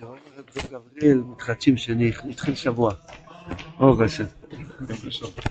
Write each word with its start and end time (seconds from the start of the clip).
גבריאל 0.00 1.22
מתחדשים 1.32 1.76
שני, 1.76 2.12
התחיל 2.30 2.54
שבוע. 2.54 2.92
ברוך 3.78 4.00
השם. 4.00 4.24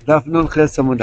דף 0.06 0.24
נ"ח 0.28 0.58
עמוד. 0.80 1.02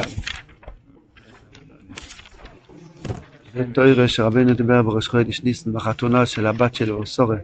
זה 3.54 3.65
תוירה 3.72 4.09
שרבנו 4.09 4.54
דיבר 4.54 4.83
בראש 4.83 5.09
חודש 5.09 5.43
ניסן 5.43 5.72
בחתונה 5.72 6.27
של 6.27 6.46
הבת 6.46 6.75
שלו, 6.75 7.07
סורה. 7.07 7.37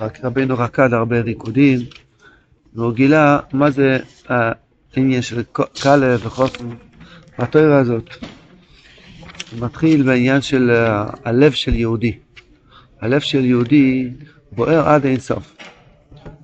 רק 0.00 0.24
רבנו 0.24 0.58
רקד 0.58 0.92
הרבה 0.92 1.20
ריקודים, 1.20 1.80
והוא 2.74 2.92
גילה 2.94 3.38
מה 3.52 3.70
זה 3.70 3.98
העניין 4.28 5.22
של 5.22 5.42
כלב 5.82 6.26
וחופן 6.26 6.68
בתוירה 7.38 7.78
הזאת. 7.78 8.10
מתחיל 9.60 10.02
בעניין 10.02 10.40
של 10.40 10.70
הלב 11.24 11.52
של 11.52 11.74
יהודי. 11.74 12.18
הלב 13.00 13.20
של 13.20 13.44
יהודי 13.44 14.10
בוער 14.52 14.88
עד 14.88 15.06
אין 15.06 15.20
סוף. 15.20 15.56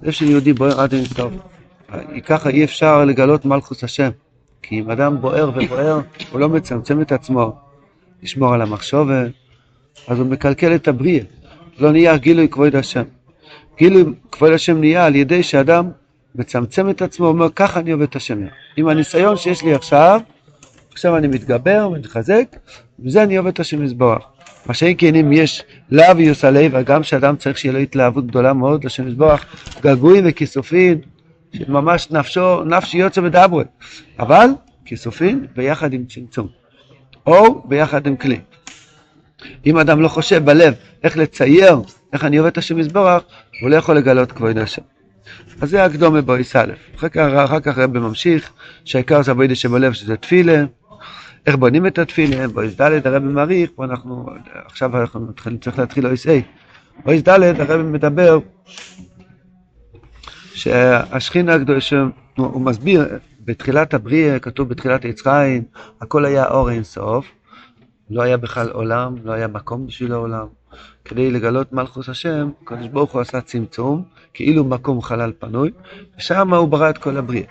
לב 0.02 0.10
של 0.10 0.30
יהודי 0.30 0.52
בוער 0.52 0.80
עד 0.80 0.94
אין 0.94 1.04
סוף. 1.04 1.32
ככה 2.24 2.48
אי 2.48 2.64
אפשר 2.64 3.04
לגלות 3.04 3.44
מלכוס 3.44 3.84
השם. 3.84 4.10
כי 4.62 4.80
אם 4.80 4.90
אדם 4.90 5.20
בוער 5.20 5.50
ובוער, 5.54 6.00
הוא 6.32 6.40
לא 6.40 6.48
מצמצם 6.48 7.00
את 7.00 7.12
עצמו 7.12 7.56
לשמור 8.22 8.54
על 8.54 8.62
המחשובת, 8.62 9.30
אז 10.08 10.18
הוא 10.18 10.26
מקלקל 10.26 10.74
את 10.74 10.88
הבריאה. 10.88 11.24
לא 11.78 11.92
נהיה 11.92 12.16
גילוי 12.16 12.48
כבוד 12.48 12.76
השם. 12.76 13.02
גילוי 13.78 14.04
כבוד 14.32 14.52
השם 14.52 14.80
נהיה 14.80 15.06
על 15.06 15.16
ידי 15.16 15.42
שאדם 15.42 15.90
מצמצם 16.34 16.90
את 16.90 17.02
עצמו, 17.02 17.26
אומר 17.26 17.48
ככה 17.56 17.80
אני 17.80 17.90
עובד 17.90 18.06
את 18.08 18.16
השם. 18.16 18.38
עם 18.76 18.88
הניסיון 18.88 19.36
שיש 19.36 19.62
לי 19.62 19.74
עכשיו, 19.74 20.20
עכשיו 20.92 21.16
אני 21.16 21.28
מתגבר, 21.28 21.88
מתחזק, 21.88 22.56
וזה 23.04 23.22
אני 23.22 23.36
עובד 23.36 23.52
את 23.52 23.60
השם 23.60 23.82
מזבוח. 23.82 24.31
מה 24.66 24.74
שאין 24.74 24.94
כן 24.98 25.14
אם 25.14 25.32
יש 25.32 25.62
לאו 25.90 26.20
יוס 26.20 26.44
הלב, 26.44 26.72
וגם 26.74 27.02
שאדם 27.02 27.36
צריך 27.36 27.58
שיהיה 27.58 27.72
לו 27.72 27.78
התלהבות 27.78 28.26
גדולה 28.26 28.52
מאוד 28.52 28.84
לשם 28.84 29.06
מזבוח, 29.06 29.44
געגועים 29.82 30.24
וכיסופים, 30.26 30.98
שממש 31.52 32.10
נפשו, 32.10 32.64
נפשי 32.64 32.98
יוצא 32.98 33.20
מדברי, 33.20 33.64
אבל 34.18 34.46
כיסופים 34.84 35.46
ביחד 35.56 35.92
עם 35.92 36.04
צמצום, 36.04 36.48
או 37.26 37.62
ביחד 37.68 38.06
עם 38.06 38.16
כלי. 38.16 38.38
אם 39.66 39.78
אדם 39.78 40.00
לא 40.02 40.08
חושב 40.08 40.44
בלב 40.44 40.74
איך 41.04 41.16
לצייר, 41.16 41.76
איך 42.12 42.24
אני 42.24 42.36
עובד 42.36 42.50
את 42.50 42.58
השם 42.58 42.76
מזבוח, 42.76 43.22
הוא 43.60 43.70
לא 43.70 43.76
יכול 43.76 43.96
לגלות 43.96 44.32
כבוד 44.32 44.58
השם. 44.58 44.82
אז 45.60 45.70
זה 45.70 45.84
הקדומה 45.84 46.20
בויס 46.20 46.56
א', 46.56 46.72
אחר 46.96 47.08
כך, 47.08 47.20
אחר 47.20 47.82
רבי 47.82 47.98
ממשיך, 47.98 48.52
שהעיקר 48.84 49.22
זה 49.22 49.30
עבודה 49.30 49.54
שבלב 49.54 49.92
שזה 49.92 50.16
תפילה, 50.16 50.64
איך 51.46 51.56
בונים 51.56 51.86
את 51.86 51.98
התפילה, 51.98 52.48
בויס 52.48 52.80
ד' 52.80 53.06
הרבי 53.06 53.26
מעריך, 53.26 53.70
פה 53.74 53.84
אנחנו, 53.84 54.26
עכשיו 54.54 55.00
אנחנו 55.00 55.20
מתחילים, 55.20 55.58
צריך 55.58 55.78
להתחיל 55.78 56.06
אויס 56.06 56.26
A. 56.26 56.30
בויס 57.04 57.22
ד' 57.22 57.60
הרבי 57.60 57.82
מדבר 57.82 58.38
שהשכינה 60.54 61.54
הקדושה, 61.54 62.04
הוא 62.36 62.60
מסביר, 62.60 63.08
בתחילת 63.44 63.94
הבריאה, 63.94 64.38
כתוב 64.38 64.68
בתחילת 64.68 65.04
עץ 65.04 65.22
חיים, 65.22 65.62
הכל 66.00 66.24
היה 66.24 66.48
אור 66.48 66.70
אין 66.70 66.84
סוף, 66.84 67.26
לא 68.10 68.22
היה 68.22 68.36
בכלל 68.36 68.70
עולם, 68.70 69.14
לא 69.24 69.32
היה 69.32 69.48
מקום 69.48 69.86
בשביל 69.86 70.12
העולם. 70.12 70.46
כדי 71.04 71.30
לגלות 71.30 71.72
מלכוס 71.72 72.08
השם, 72.08 72.50
הקדוש 72.62 72.86
ברוך 72.86 73.12
הוא 73.12 73.20
עשה 73.20 73.40
צמצום, 73.40 74.02
כאילו 74.34 74.64
מקום 74.64 75.02
חלל 75.02 75.32
פנוי, 75.38 75.70
ושם 76.18 76.54
הוא 76.54 76.68
ברא 76.68 76.90
את 76.90 76.98
כל 76.98 77.16
הבריאה. 77.16 77.46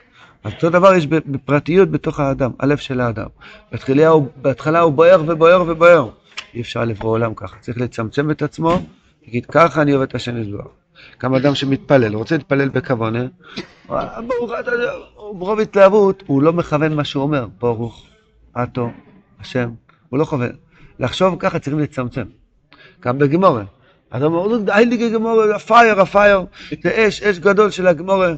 אותו 0.45 0.69
דבר 0.69 0.93
יש 0.93 1.07
בפרטיות 1.07 1.91
בתוך 1.91 2.19
האדם, 2.19 2.51
הלב 2.59 2.77
של 2.77 3.01
האדם. 3.01 3.27
בהתחלה 3.71 4.07
הוא, 4.07 4.27
בהתחלה 4.41 4.79
הוא 4.79 4.93
בוער 4.93 5.23
ובוער 5.27 5.63
ובוער. 5.67 6.09
אי 6.53 6.61
אפשר 6.61 6.85
לברוא 6.85 7.11
עולם 7.11 7.33
ככה, 7.33 7.57
צריך 7.59 7.77
לצמצם 7.77 8.31
את 8.31 8.41
עצמו, 8.41 8.79
להגיד 9.25 9.45
ככה 9.45 9.81
אני 9.81 9.91
עובד 9.91 10.07
את 10.07 10.15
השם 10.15 10.37
יזבח. 10.37 10.65
כמה 11.19 11.37
אדם 11.37 11.55
שמתפלל, 11.55 12.15
רוצה 12.15 12.37
להתפלל 12.37 12.69
בכוונה, 12.69 13.25
ברוך 13.87 14.51
אתה, 14.59 14.71
ברוב 15.15 15.59
התלהבות, 15.59 16.23
הוא 16.27 16.41
לא 16.41 16.53
מכוון 16.53 16.93
מה 16.93 17.03
שהוא 17.03 17.23
אומר, 17.23 17.47
ברוך, 17.59 18.05
עטו, 18.53 18.89
השם, 19.39 19.69
הוא 20.09 20.19
לא 20.19 20.25
כוון. 20.25 20.51
לחשוב 20.99 21.35
ככה 21.39 21.59
צריכים 21.59 21.79
לצמצם. 21.79 22.23
גם 23.01 23.17
בגמורה. 23.17 23.63
אז 24.11 24.23
אומר, 24.23 24.73
הייליגה 24.73 25.09
גמורה, 25.09 25.55
הפייר, 25.55 26.01
הפייר, 26.01 26.45
זה 26.83 27.07
אש, 27.07 27.23
אש 27.23 27.39
גדול 27.39 27.71
של 27.71 27.87
הגמורה. 27.87 28.33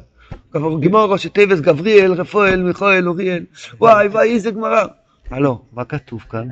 גמורה 0.56 1.06
ראשי 1.06 1.30
טייבס, 1.30 1.60
גבריאל, 1.60 2.14
רפואל, 2.14 2.64
מיכואל, 2.64 3.08
אוריאל, 3.08 3.46
וואי 3.80 4.08
וואי, 4.08 4.34
איזה 4.34 4.52
גמרא. 4.52 4.86
הלו, 5.30 5.62
מה 5.74 5.86
כתוב 5.86 6.26
כאן? 6.30 6.48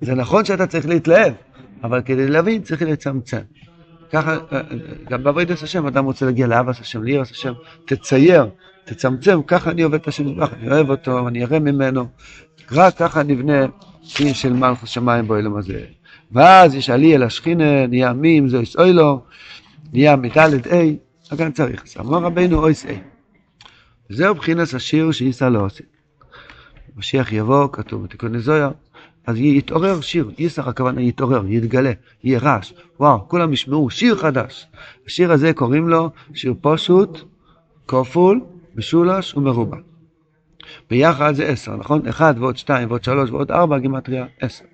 זה 0.00 0.14
נכון 0.14 0.44
שאתה 0.44 0.66
צריך 0.66 0.86
להתלהב, 0.86 1.32
אבל 1.84 2.02
כדי 2.02 2.28
להבין 2.28 2.62
צריך 2.62 2.82
לצמצם. 2.82 3.40
ככה, 4.12 4.38
גם 5.10 5.24
בעבודת 5.24 5.62
השם, 5.62 5.86
אדם 5.86 6.04
רוצה 6.04 6.26
להגיע 6.26 6.46
לאבס 6.46 6.80
השם, 6.80 7.02
לירס 7.02 7.30
השם, 7.30 7.52
תצייר, 7.84 8.46
תצמצם, 8.84 9.42
ככה 9.46 9.70
אני 9.70 9.82
עובד 9.82 10.00
את 10.00 10.08
השם 10.08 10.26
מזבח, 10.26 10.54
אני 10.54 10.70
אוהב 10.70 10.90
אותו, 10.90 11.28
אני 11.28 11.44
אראה 11.44 11.58
ממנו, 11.58 12.06
רק 12.72 12.96
ככה 12.96 13.22
נבנה 13.22 13.66
עיר 14.18 14.32
של 14.32 14.52
מלכוס 14.52 14.90
שמיים 14.90 15.28
באילום 15.28 15.56
הזה. 15.56 15.84
ואז 16.32 16.74
יש 16.74 16.90
עלי 16.90 17.14
אל 17.14 17.22
השכינה, 17.22 17.86
נהיה 17.86 18.12
מים, 18.12 18.48
זה 18.48 18.58
יש 18.58 18.76
אוי 18.76 18.92
לו, 18.92 19.22
נהיה 19.92 20.16
מדלת 20.16 20.66
אי, 20.66 20.96
אגן 21.32 21.52
צריך. 21.52 21.84
אז 21.84 22.06
אמר 22.06 22.18
רבינו 22.18 22.58
אויס 22.58 22.86
אי. 22.86 22.98
זהו 24.08 24.34
בחינס 24.34 24.74
השיר 24.74 25.10
לא 25.50 25.64
עושה. 25.64 25.84
משיח 26.96 27.32
יבוא, 27.32 27.68
כתוב 27.72 28.04
בתיקון 28.04 28.34
נזויה, 28.34 28.70
אז 29.26 29.36
יתעורר 29.38 30.00
שיר, 30.00 30.30
ייסח 30.38 30.68
הכוונה 30.68 31.02
יתעורר, 31.02 31.42
יתגלה, 31.46 31.92
יהיה 32.24 32.38
רעש, 32.38 32.72
וואו, 33.00 33.28
כולם 33.28 33.52
ישמעו 33.52 33.90
שיר 33.90 34.16
חדש. 34.16 34.66
השיר 35.06 35.32
הזה 35.32 35.52
קוראים 35.52 35.88
לו 35.88 36.10
שיר 36.34 36.54
פשוט, 36.60 37.18
כפול, 37.88 38.40
משולש 38.74 39.34
ומרובע. 39.34 39.76
ביחד 40.90 41.34
זה 41.34 41.44
עשר, 41.44 41.76
נכון? 41.76 42.06
אחד 42.06 42.34
ועוד 42.38 42.56
שתיים 42.56 42.88
ועוד 42.88 43.04
שלוש 43.04 43.30
ועוד 43.30 43.50
ארבע, 43.50 43.78
גימטריה 43.78 44.26
עשר. 44.40 44.64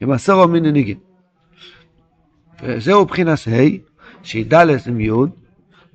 עם 0.00 0.10
עשרו 0.10 0.48
מיני 0.48 0.72
ניגין. 0.72 0.98
זהו 2.78 3.04
בחינס 3.04 3.48
ה', 3.48 3.52
שהיא 4.22 4.46
ד' 4.54 4.70
עם 4.86 5.00
י', 5.00 5.10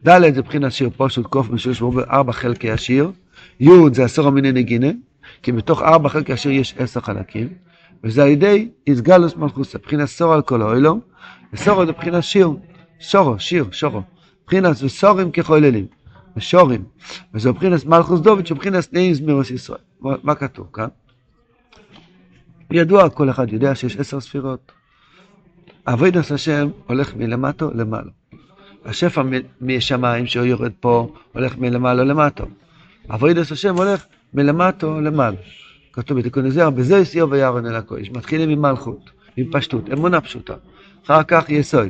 ד' 0.07 0.33
זה 0.33 0.41
בחינס 0.41 0.73
שיר 0.73 0.89
פשוט 0.97 1.25
קוף 1.25 1.49
משולש 1.49 1.81
ומרובע, 1.81 2.03
ארבע 2.09 2.31
חלקי 2.31 2.71
השיר, 2.71 3.11
י' 3.59 3.69
זה 3.93 4.03
עשרו 4.05 4.31
מיני 4.31 4.51
ניגינה, 4.51 4.87
כי 5.43 5.51
בתוך 5.51 5.81
ארבע 5.81 6.09
חלקי 6.09 6.33
השיר 6.33 6.51
יש 6.51 6.75
עשר 6.77 6.99
חלקים. 6.99 7.47
וזה 8.03 8.23
על 8.23 8.29
ידי 8.29 8.69
איסגלוס 8.87 9.35
מלכוסה, 9.35 9.77
מבחינת 9.77 10.07
סור 10.07 10.33
על 10.33 10.41
כל 10.41 10.61
האוילום, 10.61 10.99
וסורו 11.53 11.85
זה 11.85 11.91
מבחינת 11.91 12.23
שיר, 12.23 12.49
שורו, 12.99 13.39
שיר, 13.39 13.65
שורו, 13.71 14.01
מבחינת 14.43 14.83
וסורים 14.83 15.31
כחוללים, 15.31 15.85
ושורים, 16.37 16.83
וזה 17.33 17.51
מבחינת 17.51 17.85
מלכוס 17.85 18.19
דוד, 18.19 18.47
שמבחינת 18.47 18.93
נעים 18.93 19.13
זמירוס 19.13 19.51
ישראל. 19.51 19.79
מה 20.01 20.35
כתוב 20.35 20.67
כאן? 20.73 20.87
ידוע, 22.71 23.09
כל 23.09 23.29
אחד 23.29 23.53
יודע 23.53 23.75
שיש 23.75 23.97
עשר 23.97 24.19
ספירות. 24.19 24.71
אבוידוס 25.87 26.31
השם 26.31 26.69
הולך 26.87 27.15
מלמטו 27.15 27.71
למעלה. 27.75 28.18
השפע 28.85 29.21
משמיים 29.61 30.27
שהוא 30.27 30.45
יורד 30.45 30.71
פה, 30.79 31.13
הולך 31.33 31.57
מלמעלה 31.57 32.03
למטו. 32.03 32.45
אבוידוס 33.09 33.51
השם 33.51 33.75
הולך 33.75 34.05
מלמטו 34.33 35.01
למעלה. 35.01 35.37
כתוב 35.93 36.19
בתיקון 36.19 36.45
הזרע, 36.45 36.69
בזה 36.69 36.97
יסיעו 36.97 37.29
וירון 37.29 37.65
אל 37.65 37.75
הכויש. 37.75 38.11
מתחילים 38.11 38.49
עם 38.49 38.61
מלכות, 38.61 39.09
עם 39.37 39.45
פשטות, 39.51 39.89
אמונה 39.93 40.21
פשוטה. 40.21 40.53
אחר 41.05 41.23
כך 41.23 41.49
יסוד. 41.49 41.87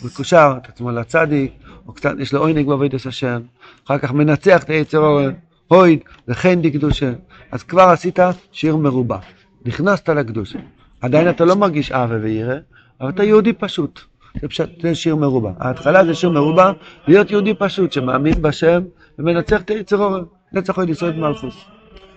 הוא 0.00 0.10
מקושר 0.10 0.54
את 0.56 0.68
עצמו 0.68 0.90
לצדיק, 0.90 1.52
או 1.86 1.92
קצת 1.92 2.14
יש 2.18 2.32
לו 2.32 2.40
עונג 2.40 2.66
בעבודת 2.66 3.06
השם. 3.06 3.40
אחר 3.86 3.98
כך 3.98 4.12
מנצח 4.12 4.62
את 4.62 4.70
היצר 4.70 4.98
אורן, 4.98 5.32
הויד, 5.68 5.98
וכן 6.28 6.62
דקדושה. 6.62 7.12
אז 7.50 7.62
כבר 7.62 7.82
עשית 7.82 8.18
שיר 8.52 8.76
מרובע. 8.76 9.18
נכנסת 9.64 10.08
לקדושה. 10.08 10.58
עדיין 11.00 11.28
אתה 11.28 11.44
לא 11.44 11.56
מרגיש 11.56 11.92
אהבה 11.92 12.16
וירא, 12.22 12.54
אבל 13.00 13.08
אתה 13.08 13.24
יהודי 13.24 13.52
פשוט. 13.52 14.00
זה 14.40 14.48
פשוט 14.48 14.68
זה 14.82 14.94
שיר 14.94 15.16
מרובע. 15.16 15.50
ההתחלה 15.58 16.04
זה 16.04 16.14
שיר 16.14 16.30
מרובע, 16.30 16.72
להיות 17.08 17.30
יהודי 17.30 17.54
פשוט 17.54 17.92
שמאמין 17.92 18.42
בשם 18.42 18.82
ומנצח 19.18 19.60
את 19.60 19.70
היצר 19.70 19.96
אורן. 19.96 20.22
נצח 20.52 20.78
עוד 20.78 20.88
יסוד 20.88 21.16
מלכוס. 21.16 21.54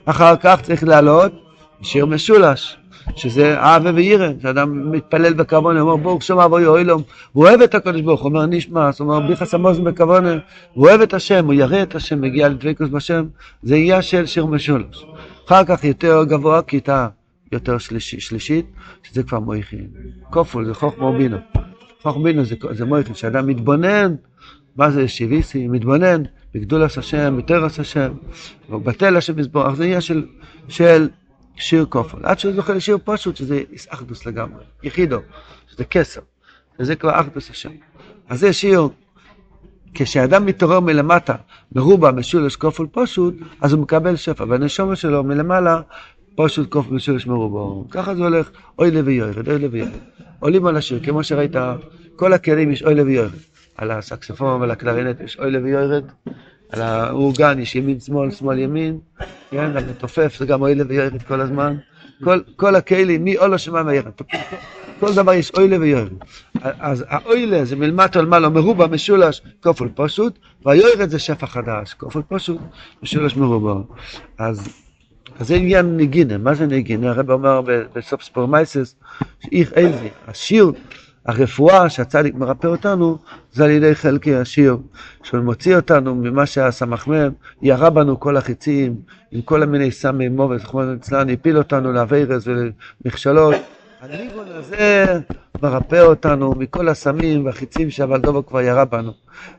אחר 0.06 0.36
כך 0.36 0.62
צריך 0.62 0.84
לעלות 0.84 1.32
שיר 1.82 2.06
משולש, 2.06 2.78
שזה 3.16 3.60
אהבה 3.60 3.92
וירא, 3.96 4.28
שאדם 4.42 4.92
מתפלל 4.92 5.34
בכוונה, 5.34 5.82
אומר 5.82 5.96
ברוך 5.96 6.24
שם 6.24 6.40
אבוי 6.40 6.66
אוילום, 6.66 7.02
הוא 7.32 7.48
אוהב 7.48 7.62
את 7.62 7.76
הקדוש 7.76 8.02
ברוך 8.02 8.22
הוא 8.22 8.30
אומר 8.30 8.46
הוא 8.46 8.92
אומר 9.00 9.28
ביחס 9.28 9.54
עמוז 9.54 9.80
בכוונה, 9.80 10.38
הוא 10.74 10.88
אוהב 10.88 11.02
את 11.02 11.14
השם, 11.14 11.46
הוא 11.46 11.54
ירא 11.54 11.84
את 11.84 11.96
השם, 11.96 12.22
מגיע 12.22 12.50
לדבקוס 12.50 12.90
בשם, 12.90 13.26
זה 13.64 13.76
עניין 13.76 14.02
של 14.02 14.26
שיר 14.26 14.46
משולש. 14.46 15.06
אחר 15.48 15.64
כך 15.64 15.84
יותר 15.84 16.24
גבוה, 16.24 16.62
כיתה 16.62 17.08
יותר 17.52 17.78
שלישית, 17.78 18.66
שזה 19.04 19.24
כבר 19.24 19.40
מויכין. 19.40 19.88
כופול 20.30 20.66
זה 20.66 20.74
חוכמה 20.74 21.12
בינו. 21.12 21.38
חוכמה 22.02 22.24
בינו 22.24 22.46
זה, 22.46 22.56
זה 22.72 22.86
מויכין, 22.86 23.16
שאדם 23.16 23.48
מתבונן, 23.48 24.16
מה 24.76 24.92
זה 24.92 25.08
שיביסי, 25.08 25.68
מתבונן, 25.68 26.24
בגדולת 26.54 26.98
השם, 26.98 27.38
בתרס 27.38 27.80
השם, 27.80 28.12
ובטל 28.70 29.18
השם 29.18 29.40
יסבור, 29.40 29.76
זה 29.76 29.84
עניין 29.84 30.02
של, 30.02 30.26
של 30.68 31.10
שיר 31.56 31.86
כופל. 31.90 32.18
עד 32.24 32.40
שהוא 32.40 32.54
זוכה 32.54 32.74
לשיר 32.74 32.98
פשוט, 33.04 33.36
שזה 33.36 33.62
אחדוס 33.90 34.26
לגמרי, 34.26 34.64
יחידו, 34.84 35.20
שזה 35.72 35.86
כסר, 35.86 36.22
וזה 36.80 36.96
כבר 36.96 37.20
אחדוס 37.20 37.50
השם. 37.50 37.72
אז 38.30 38.40
זה 38.40 38.54
שיר, 38.54 38.88
כשאדם 39.94 40.46
מתעורר 40.46 40.80
מלמטה, 40.80 41.36
מרובע, 41.76 42.12
משולש, 42.12 42.56
כפול 42.56 42.88
פשוט, 42.92 43.36
אז 43.62 43.74
הוא 43.74 43.82
מקבל 43.82 44.16
שפע, 44.16 44.46
והנשמה 44.50 44.96
שלו 44.96 45.24
מלמעלה, 45.24 45.82
פשוט 46.44 46.68
כפול 46.72 46.96
משולש 46.96 47.28
מרובע. 47.28 47.88
ככה 47.92 48.16
זה 48.16 48.24
הולך, 48.24 48.50
אוי 48.80 48.92
לוי 48.92 49.14
יורד, 49.14 49.50
אוי 49.50 49.60
לוי 49.60 49.80
יורד. 49.80 49.92
עולים 50.40 50.66
על 50.66 50.78
השיר, 50.78 51.00
כמו 51.04 51.24
שראית, 51.24 51.52
כל 52.16 52.34
הכלים 52.34 52.72
יש 52.72 52.84
אוי 52.84 52.96
לוי 52.96 53.14
יורד. 53.14 53.32
על 53.78 53.92
הסקספון 53.92 54.62
ועל 54.62 54.72
הקלרינט 54.72 55.22
יש 55.22 55.40
אוי 55.40 55.52
לוי 55.52 55.70
יורד. 55.70 56.04
על 56.70 56.82
האורגן 56.82 57.60
יש 57.60 57.76
ימין 57.76 58.00
שמאל, 58.00 58.32
שמאל 58.32 58.60
ימין, 58.60 59.00
כן, 59.52 59.78
על 59.78 59.86
מתופף 59.90 60.36
זה 60.40 60.46
גם 60.46 60.62
אוילה 60.62 60.84
ויורד 60.88 61.24
כל 61.24 61.42
הזמן. 61.42 61.76
כל, 62.24 62.40
כל 62.56 62.76
הכלים, 62.76 63.24
מי 63.24 63.38
אולו 63.38 63.60
שמע 63.60 63.82
וירד. 63.86 64.12
כל 65.00 65.14
דבר 65.14 65.34
יש 65.34 65.52
אוילה 65.58 65.78
ויורד. 65.80 66.14
אז 66.62 67.06
האוילה 67.08 67.66
זה 67.66 67.76
מלמטו 67.76 68.20
על 68.20 68.26
מעלה 68.26 68.50
מרובע 68.50 68.88
משולש 68.88 69.42
כפול 69.62 69.90
פשוט, 69.96 70.40
והיורד 70.66 71.10
זה 71.10 71.20
שפע 71.20 71.48
חדש, 71.48 71.94
כפול 71.94 72.22
פשוט, 72.28 72.62
משולש 73.04 73.36
מרובע. 73.36 73.82
אז, 74.38 74.70
אז 75.40 75.48
זה 75.48 75.56
עניין 75.56 75.98
נגינה, 75.98 76.38
מה 76.38 76.54
זה 76.54 76.66
נגינה? 76.66 77.10
הרב 77.10 77.32
אומר 77.32 77.62
בסוף 77.96 78.24
ספורמייסס, 78.24 78.96
שאיך 79.40 79.74
איזה, 79.74 80.08
השיר 80.28 80.72
הרפואה 81.26 81.90
שהצדיק 81.90 82.36
מרפא 82.36 82.68
אותנו 82.68 83.18
זה 83.52 83.64
על 83.64 83.70
ידי 83.70 83.96
חלקי 83.96 84.36
השיר, 84.36 84.78
שהוא 85.24 85.42
מוציא 85.42 85.76
אותנו 85.76 86.16
ממה 86.16 86.46
שהסמ"ם 86.46 87.30
ירה 87.62 87.90
בנו 87.90 88.20
כל 88.20 88.38
החיצים, 88.38 88.96
עם 89.32 89.42
כל 89.42 89.64
המיני 89.64 89.92
סמי 89.92 90.30
מובס, 90.30 90.64
כמו 90.64 90.82
אצלנו, 90.94 91.32
הפיל 91.32 91.58
אותנו 91.58 91.92
לאווירס 91.92 92.48
ולמכשלות. 92.48 93.56
הניגון 94.02 94.48
הזה 94.48 95.20
מרפא 95.62 96.02
אותנו 96.02 96.54
מכל 96.58 96.90
הסמים 96.90 97.46
והחיצים 97.46 97.90
שהוולדובה 97.90 98.42
כבר 98.42 98.62
ירה 98.62 98.86
בנו. 98.86 99.12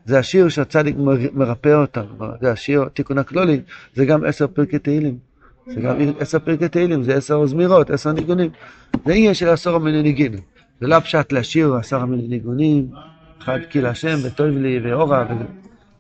זה 0.05 0.19
השיר 0.19 0.49
שהצדיק 0.49 0.97
מרפא 1.33 1.75
אותנו, 1.75 2.07
זה 2.41 2.53
השיר, 2.53 2.85
תיקון 2.95 3.19
הכלולי, 3.19 3.61
זה 3.95 4.05
גם 4.05 4.25
עשר 4.25 4.47
פרקי 4.47 4.79
תהילים. 4.79 5.30
זה 5.75 5.81
גם 5.81 5.97
עשר 6.19 6.39
פרקי 6.39 6.69
תהילים, 6.69 7.03
זה 7.03 7.15
עשר 7.15 7.47
זמירות, 7.47 7.91
עשר 7.91 8.13
ניגונים. 8.13 8.51
זה 9.07 9.13
עניין 9.13 9.35
של 9.35 9.49
עשור 9.49 9.77
המיני 9.77 10.03
ניגינים. 10.03 10.41
זה 10.81 10.87
לא 10.87 10.95
הפשט 10.95 11.33
לשיר 11.33 11.75
עשרה 11.75 12.07
מיני 12.07 12.29
ניגונים, 12.29 12.89
אחד 13.43 13.59
קיל 13.69 13.87
השם 13.87 14.17
וטוב 14.25 14.47
לי 14.47 14.81
ואורה. 14.83 15.27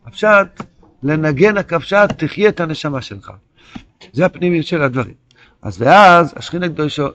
הפשט, 0.06 0.62
לנגן 1.02 1.56
הכפשט, 1.56 2.08
תחיה 2.16 2.48
את 2.48 2.60
הנשמה 2.60 3.02
שלך. 3.02 3.32
זה 4.12 4.26
הפנימיות 4.26 4.66
של 4.66 4.82
הדברים. 4.82 5.14
אז 5.62 5.82
ואז 5.82 6.34
השכינה 6.36 6.66
הקדושה 6.66 7.06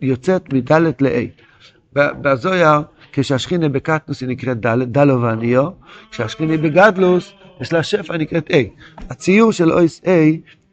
יוצאת 0.00 0.52
מדלת 0.52 1.02
ל-A. 1.02 1.42
בזויה, 1.94 2.80
כשהשכינה 3.12 3.68
בקטנוס 3.68 4.20
היא 4.20 4.28
נקראת 4.28 4.60
דלת, 4.60 4.88
דלו 4.88 5.22
ועניו, 5.22 5.68
כשהשכינה 6.10 6.56
בגדלוס 6.56 7.32
יש 7.60 7.72
לה 7.72 7.82
שפע 7.82 8.16
נקראת 8.16 8.50
A. 8.50 8.54
הציור 9.10 9.52
של 9.52 9.72
אויס 9.72 10.00
A 10.04 10.08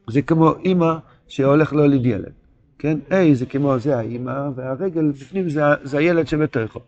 זה 0.09 0.21
כמו 0.21 0.55
אימא 0.65 0.93
שהולך 1.31 1.73
להוליד 1.73 2.05
ילד. 2.05 2.31
כן? 2.79 2.97
A 3.09 3.33
זה 3.33 3.45
כמו 3.45 3.79
זה 3.79 3.97
האימא, 3.97 4.49
והרגל 4.55 5.11
בפנים 5.11 5.49
זה, 5.49 5.61
זה 5.83 5.97
הילד 5.97 6.27
שבתוכו. 6.27 6.79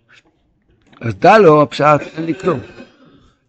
אז 1.01 1.15
דע 1.15 1.37
לו, 1.37 1.61
הפשט, 1.61 2.01
אין 2.17 2.25
לי 2.25 2.33
כלום. 2.33 2.59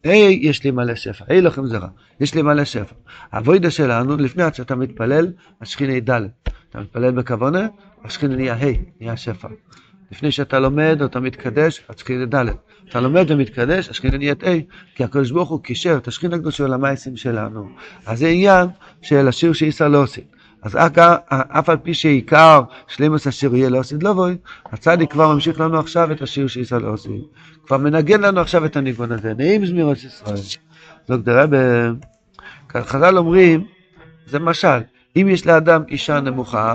A, 0.06 0.08
יש 0.40 0.64
לי 0.64 0.70
מלא 0.70 0.94
שפע, 0.94 1.24
A 1.24 1.32
לכם 1.32 1.66
זרע, 1.66 1.88
יש 2.20 2.34
לי 2.34 2.42
מלא 2.42 2.64
שפע. 2.64 2.94
הווידה 3.32 3.70
שלנו, 3.70 4.16
לפני 4.16 4.42
עד 4.42 4.54
שאתה 4.54 4.76
מתפלל, 4.76 5.32
השכינה 5.60 5.92
היא 5.92 6.02
ד'. 6.02 6.20
אתה 6.70 6.80
מתפלל 6.80 7.10
בכוונה, 7.10 7.66
השכינה 8.04 8.36
נהיה 8.36 8.54
ה', 8.54 8.72
נהיה 9.00 9.16
שפע. 9.16 9.48
לפני 10.12 10.30
שאתה 10.30 10.58
לומד 10.58 10.98
או 11.00 11.06
אתה 11.06 11.20
מתקדש, 11.20 11.82
השכינה 11.88 12.26
ד'. 12.26 12.46
אתה 12.88 13.00
לומד 13.00 13.30
ומתקדש, 13.30 13.88
השכינה 13.88 14.18
נהיית 14.18 14.42
A, 14.42 14.46
כי 14.94 15.04
הקדוש 15.04 15.30
ברוך 15.30 15.48
הוא 15.48 15.62
קישר 15.62 15.96
את 15.96 16.08
השכינה 16.08 16.36
הקדושה 16.36 16.66
למעשים 16.66 17.16
שלנו. 17.16 17.68
אז 18.06 18.18
זה 18.18 18.28
עניין 18.28 18.68
של 19.02 19.28
השיר 19.28 19.52
שאיסר 19.52 19.88
לא 19.88 20.02
עושים. 20.02 20.33
אז 20.64 20.76
אף 21.28 21.68
על 21.68 21.76
פי 21.76 21.94
שעיקר 21.94 22.62
שלימוס 22.88 23.26
השיר 23.26 23.54
יהיה 23.54 23.68
לא 23.68 23.78
עשית 23.78 24.02
לבוי, 24.02 24.36
הצדיק 24.64 25.12
כבר 25.12 25.34
ממשיך 25.34 25.60
לנו 25.60 25.78
עכשיו 25.78 26.12
את 26.12 26.22
השיר 26.22 26.46
שישראל 26.46 26.82
לא 26.82 26.94
עשית. 26.94 27.24
כבר 27.66 27.76
מנגן 27.76 28.20
לנו 28.20 28.40
עכשיו 28.40 28.64
את 28.64 28.76
הניגון 28.76 29.12
הזה, 29.12 29.34
נעים 29.34 29.66
זמירות 29.66 29.96
ישראל. 29.96 30.36
זאת 31.08 31.28
אומרת, 31.28 31.50
חז"ל 32.76 33.18
אומרים, 33.18 33.64
זה 34.26 34.38
משל, 34.38 34.78
אם 35.16 35.28
יש 35.30 35.46
לאדם 35.46 35.82
אישה 35.88 36.20
נמוכה, 36.20 36.74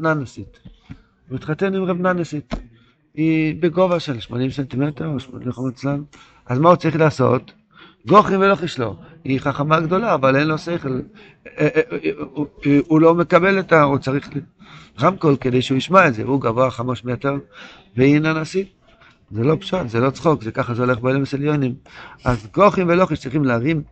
ננסית, 0.00 0.58
הוא 1.28 1.36
מתחתן 1.36 1.74
עם 1.74 1.84
רב 1.84 2.00
ננסית, 2.00 2.54
היא 3.14 3.56
בגובה 3.60 4.00
של 4.00 4.20
80 4.20 4.50
סנטימטר 4.50 5.06
או 5.06 5.20
80 5.20 5.50
אצלנו, 5.68 6.02
אז 6.46 6.58
מה 6.58 6.68
הוא 6.68 6.76
צריך 6.76 6.96
לעשות? 6.96 7.52
גוכרים 8.06 8.40
ולא 8.40 8.54
חישלו. 8.54 8.96
היא 9.24 9.40
חכמה 9.40 9.80
גדולה, 9.80 10.14
אבל 10.14 10.36
אין 10.36 10.46
לו 10.46 10.58
שכל. 10.58 11.00
אה, 11.46 11.68
אה, 11.76 11.80
אה, 12.66 12.78
הוא 12.86 13.00
לא 13.00 13.14
מקבל 13.14 13.58
את 13.58 13.72
ה... 13.72 13.82
הוא 13.82 13.98
צריך 13.98 14.30
רמקול 15.00 15.36
כדי 15.36 15.62
שהוא 15.62 15.78
ישמע 15.78 16.08
את 16.08 16.14
זה. 16.14 16.22
הוא 16.22 16.40
גבוה 16.40 16.70
חמש 16.70 17.04
מטר, 17.04 17.36
והיא 17.96 18.20
ננסית. 18.20 18.68
זה 19.30 19.44
לא 19.44 19.56
פשוט, 19.60 19.88
זה 19.88 20.00
לא 20.00 20.10
צחוק, 20.10 20.42
זה 20.42 20.52
ככה 20.52 20.74
זה 20.74 20.82
הולך 20.82 20.98
באלם 20.98 21.22
הסליונים. 21.22 21.74
אז 22.24 22.48
גוחים 22.54 22.88
ולוחיש 22.88 23.20
צריכים 23.20 23.44
להרים, 23.44 23.82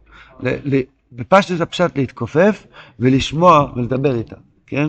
בפשטוס 1.13 1.61
הפשט 1.61 1.99
להתכופף 1.99 2.67
ולשמוע 3.01 3.73
ולדבר 3.77 4.15
איתם, 4.15 4.37
כן? 4.67 4.89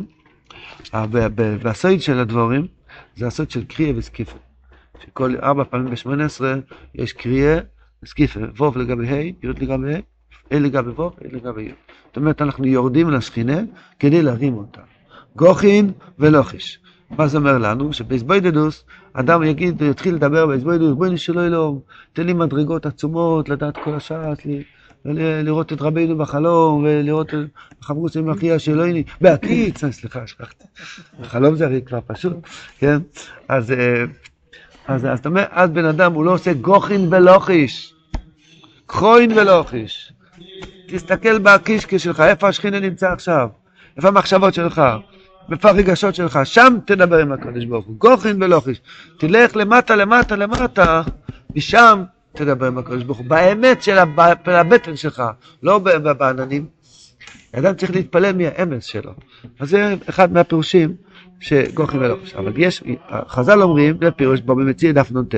והסויד 1.61 2.01
של 2.01 2.19
הדבורים 2.19 2.67
זה 3.15 3.27
הסויד 3.27 3.51
של 3.51 3.65
קריאה 3.65 3.91
וסקיפה. 3.95 4.37
שכל 5.05 5.35
ארבע 5.43 5.63
פעמים 5.63 5.91
בשמונה 5.91 6.25
עשרה 6.25 6.55
יש 6.95 7.13
קריאה 7.13 7.59
סקיפה, 8.05 8.39
ווב 8.57 8.77
לגבי 8.77 9.07
ה', 9.07 9.21
י' 9.21 9.33
לגבי 9.43 9.95
ה', 9.95 9.99
ה' 10.51 10.59
לגבי 10.59 10.89
ווב, 10.89 11.13
ה' 11.21 11.35
לגבי 11.35 11.61
י'. 11.61 11.71
זאת 12.07 12.17
אומרת, 12.17 12.41
אנחנו 12.41 12.67
יורדים 12.67 13.09
לשכינה 13.09 13.59
כדי 13.99 14.21
להרים 14.21 14.53
אותה. 14.53 14.81
גוכין 15.35 15.91
ולוחיש. 16.19 16.79
מה 17.09 17.27
זה 17.27 17.37
אומר 17.37 17.57
לנו? 17.57 17.93
שבאזבוידדוס, 17.93 18.83
אדם 19.13 19.43
יגיד, 19.43 19.81
יתחיל 19.81 20.15
לדבר 20.15 20.47
באזבוידדוס, 20.47 20.93
בואי 20.93 21.09
נשאלו 21.09 21.45
אלוהים, 21.45 21.79
תן 22.13 22.25
לי 22.25 22.33
מדרגות 22.33 22.85
עצומות, 22.85 23.49
לדעת 23.49 23.77
כל 23.83 23.93
השעת, 23.93 24.41
לראות 25.05 25.73
את 25.73 25.81
רבינו 25.81 26.17
בחלום, 26.17 26.83
ולראות 26.83 27.33
את 27.33 27.83
חברוס 27.83 28.17
עם 28.17 28.29
אחיה 28.29 28.55
הנה, 28.67 28.99
בהקיץ, 29.21 29.85
סליחה, 29.85 30.27
שכחתי. 30.27 30.63
בחלום 31.21 31.55
זה 31.55 31.65
הרי 31.65 31.81
כבר 31.81 31.99
פשוט, 32.07 32.33
כן? 32.79 32.97
אז 33.47 33.71
אה, 33.71 34.05
אז 34.87 35.07
זאת 35.15 35.25
אומרת, 35.25 35.47
אז 35.51 35.69
בן 35.69 35.85
אדם 35.85 36.13
הוא 36.13 36.25
לא 36.25 36.33
עושה 36.33 36.53
גוכין 36.53 37.13
ולוחיש, 37.13 37.93
כחוין 38.87 39.31
ולוחיש. 39.31 40.13
תסתכל 40.87 41.39
בקישקע 41.39 41.99
שלך, 41.99 42.19
איפה 42.19 42.47
השכינה 42.47 42.79
נמצא 42.79 43.11
עכשיו? 43.11 43.49
איפה 43.97 44.07
המחשבות 44.07 44.53
שלך? 44.53 44.81
איפה 45.51 45.69
הרגשות 45.69 46.15
שלך? 46.15 46.39
שם 46.43 46.77
תדבר 46.85 47.17
עם 47.17 47.31
הקדוש 47.31 47.65
ברוך 47.65 47.85
הוא. 47.85 47.95
גוכין 47.97 48.43
ולוחיש. 48.43 48.81
תלך 49.19 49.55
למטה, 49.55 49.95
למטה, 49.95 50.35
למטה, 50.35 51.01
משם 51.55 52.03
תדבר 52.33 52.67
עם 52.67 52.77
הקדוש 52.77 53.03
ברוך 53.03 53.17
הוא. 53.17 53.25
באמת 53.27 53.83
של 53.83 53.97
הבטן 54.45 54.95
שלך, 54.95 55.23
לא 55.63 55.77
בעננים. 56.17 56.65
אדם 57.51 57.75
צריך 57.75 57.91
להתפלל 57.91 58.35
מהאמץ 58.35 58.85
שלו. 58.85 59.11
אז 59.59 59.69
זה 59.69 59.95
אחד 60.09 60.33
מהפירושים. 60.33 60.95
שגוכי 61.39 61.97
ולוחש. 61.97 62.33
אבל 62.33 62.53
יש, 62.55 62.83
חז"ל 63.27 63.61
אומרים, 63.61 63.97
זה 64.01 64.11
פירוש 64.11 64.41
בו 64.41 64.55
במציע 64.55 64.91
דף 64.91 65.11
נ"ט, 65.11 65.35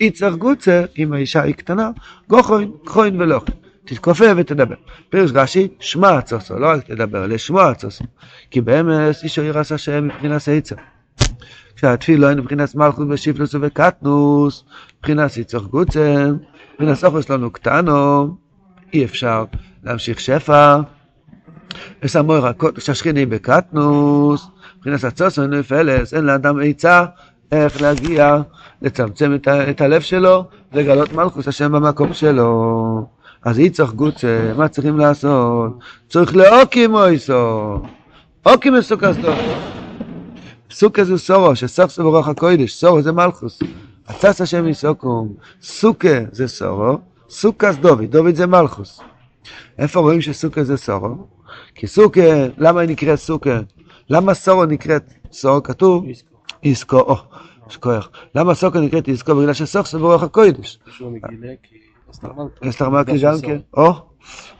יצר 0.00 0.30
גוצר, 0.30 0.84
אם 0.98 1.12
האישה 1.12 1.42
היא 1.42 1.54
קטנה, 1.54 1.90
גוכוין, 2.28 2.70
כהן 2.86 3.20
ולוחן. 3.20 3.52
תתכופף 3.86 4.32
ותדבר. 4.36 4.74
פירוש 5.08 5.30
רש"י, 5.34 5.68
שמע 5.80 6.18
עצוסו, 6.18 6.58
לא 6.58 6.66
רק 6.66 6.84
תדבר, 6.84 7.24
אלא 7.24 7.38
שמוע 7.38 7.70
עצוסו. 7.70 8.04
כי 8.50 8.60
באמס 8.60 9.24
אישו 9.24 9.42
ירס 9.42 9.72
השם 9.72 10.04
מבחינת 10.04 10.48
היצר. 10.48 10.76
כשהתפילה 11.76 12.30
אין 12.30 12.38
מבחינת 12.38 12.74
מלכות 12.74 13.06
ושיפלוס 13.10 13.54
וקטנוס, 13.60 14.64
מבחינת 14.98 15.36
יצר 15.36 15.58
גוצר, 15.58 16.32
מבחינת 16.74 16.98
סופוס 16.98 17.30
לנו 17.30 17.50
קטנו, 17.50 18.36
אי 18.92 19.04
אפשר 19.04 19.44
להמשיך 19.84 20.20
שפע. 20.20 20.80
וסמוי 22.02 22.38
רכות, 22.38 22.80
שהשכיני 22.80 23.26
בקטנוס, 23.26 24.48
מבחינת 24.76 25.04
הצוסו 25.04 25.46
נפלס, 25.46 26.14
אין 26.14 26.24
לאדם 26.24 26.56
עצה 26.64 27.04
איך 27.52 27.82
להגיע, 27.82 28.36
לצמצם 28.82 29.34
את, 29.34 29.48
ה, 29.48 29.70
את 29.70 29.80
הלב 29.80 30.00
שלו, 30.00 30.44
לגלות 30.72 31.12
מלכוס 31.12 31.48
השם 31.48 31.72
במקום 31.72 32.12
שלו. 32.12 33.15
אז 33.46 33.58
אי 33.58 33.70
צריך 33.70 33.92
גוצה, 33.92 34.52
מה 34.56 34.68
צריכים 34.68 34.98
לעשות? 34.98 35.72
צריך 36.08 36.36
לאוקים 36.36 36.90
מויסו. 36.90 37.78
אוקים 38.46 38.74
מסוכסתו. 38.74 39.32
סוכה 40.70 41.04
זה 41.04 41.18
סורו, 41.18 41.56
שסוף 41.56 41.90
סוף 41.90 42.04
רוח 42.04 42.28
הקוידש, 42.28 42.72
סורו 42.72 43.02
זה 43.02 43.12
מלכוס. 43.12 43.62
עצס 44.06 44.40
השם 44.40 44.68
יסוקום, 44.68 45.34
סוכה 45.62 46.18
זה 46.32 46.48
סורו, 46.48 46.98
סוכס 47.28 47.76
דוד, 47.76 48.04
דוד 48.04 48.34
זה 48.34 48.46
מלכוס. 48.46 49.00
איפה 49.78 50.00
רואים 50.00 50.20
שסוכה 50.20 50.64
זה 50.64 50.76
סורו? 50.76 51.14
כי 51.74 51.86
סוכה, 51.86 52.20
למה 52.58 52.80
היא 52.80 52.88
נקראת 52.88 53.18
סוכה? 53.18 53.58
למה 54.10 54.34
סורו 54.34 54.64
נקראת 54.64 55.12
סורו? 55.32 55.62
כתוב 55.62 56.04
איסקו. 56.64 57.00
או, 57.00 57.16
יש 57.70 57.76
כוח. 57.76 58.10
למה 58.34 58.54
סוקו 58.54 58.80
נקראת 58.80 59.08
יזכו? 59.08 59.34
בגלל 59.34 59.52
זה 59.52 59.78
הקודש. 60.22 60.78
שהוא 60.90 61.12
מגילה 61.12 61.52
כי... 61.62 61.76
אסתר 62.10 62.88
מלכי 62.88 63.18
גם 63.18 63.34
כן. 63.42 63.58
או, 63.76 63.92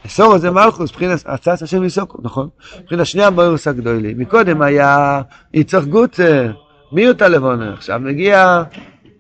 אסורו 0.06 0.38
זה 0.38 0.50
מלכוס, 0.50 0.90
מבחינת 0.90 1.22
הצעת 1.26 1.62
השם 1.62 1.84
יסוקו, 1.84 2.18
נכון? 2.22 2.48
מבחינת 2.80 3.06
שני 3.06 3.24
המוירוס 3.24 3.68
הגדולים. 3.68 4.18
מקודם 4.18 4.62
היה 4.62 5.22
יצוך 5.54 5.84
גוצה, 5.84 6.46
מיעוט 6.92 7.22
הלבונה. 7.22 7.72
עכשיו 7.72 8.00
מגיע, 8.00 8.62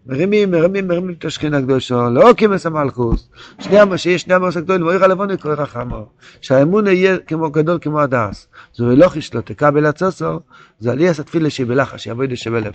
מרימים, 0.06 0.50
מרימים, 0.50 0.88
מרימים 0.88 1.14
את 1.18 1.24
השכינה 1.24 1.58
הקדושו, 1.58 2.10
לא 2.10 2.30
כמס 2.36 2.66
המלכוס. 2.66 3.28
שיש 3.96 4.22
שני 4.22 4.34
המוירוס 4.34 4.56
הגדולים, 4.56 4.82
מויר 4.82 5.04
הלבונה 5.04 5.36
קורא 5.36 5.54
רחמו. 5.54 6.06
שהאמון 6.40 6.86
יהיה 6.86 7.18
כמו 7.18 7.50
גדול 7.50 7.78
כמו 7.80 8.00
הדס. 8.00 8.48
זו 8.74 8.90
אלוכי 8.90 9.20
שלו, 9.20 9.40
תקבל 9.40 9.86
הצוסו, 9.86 10.40
זה 10.78 10.92
עליאס 10.92 11.20
התפילה 11.20 11.50
שבלחש, 11.50 12.04
שיבוא 12.04 12.24
שבלב. 12.34 12.72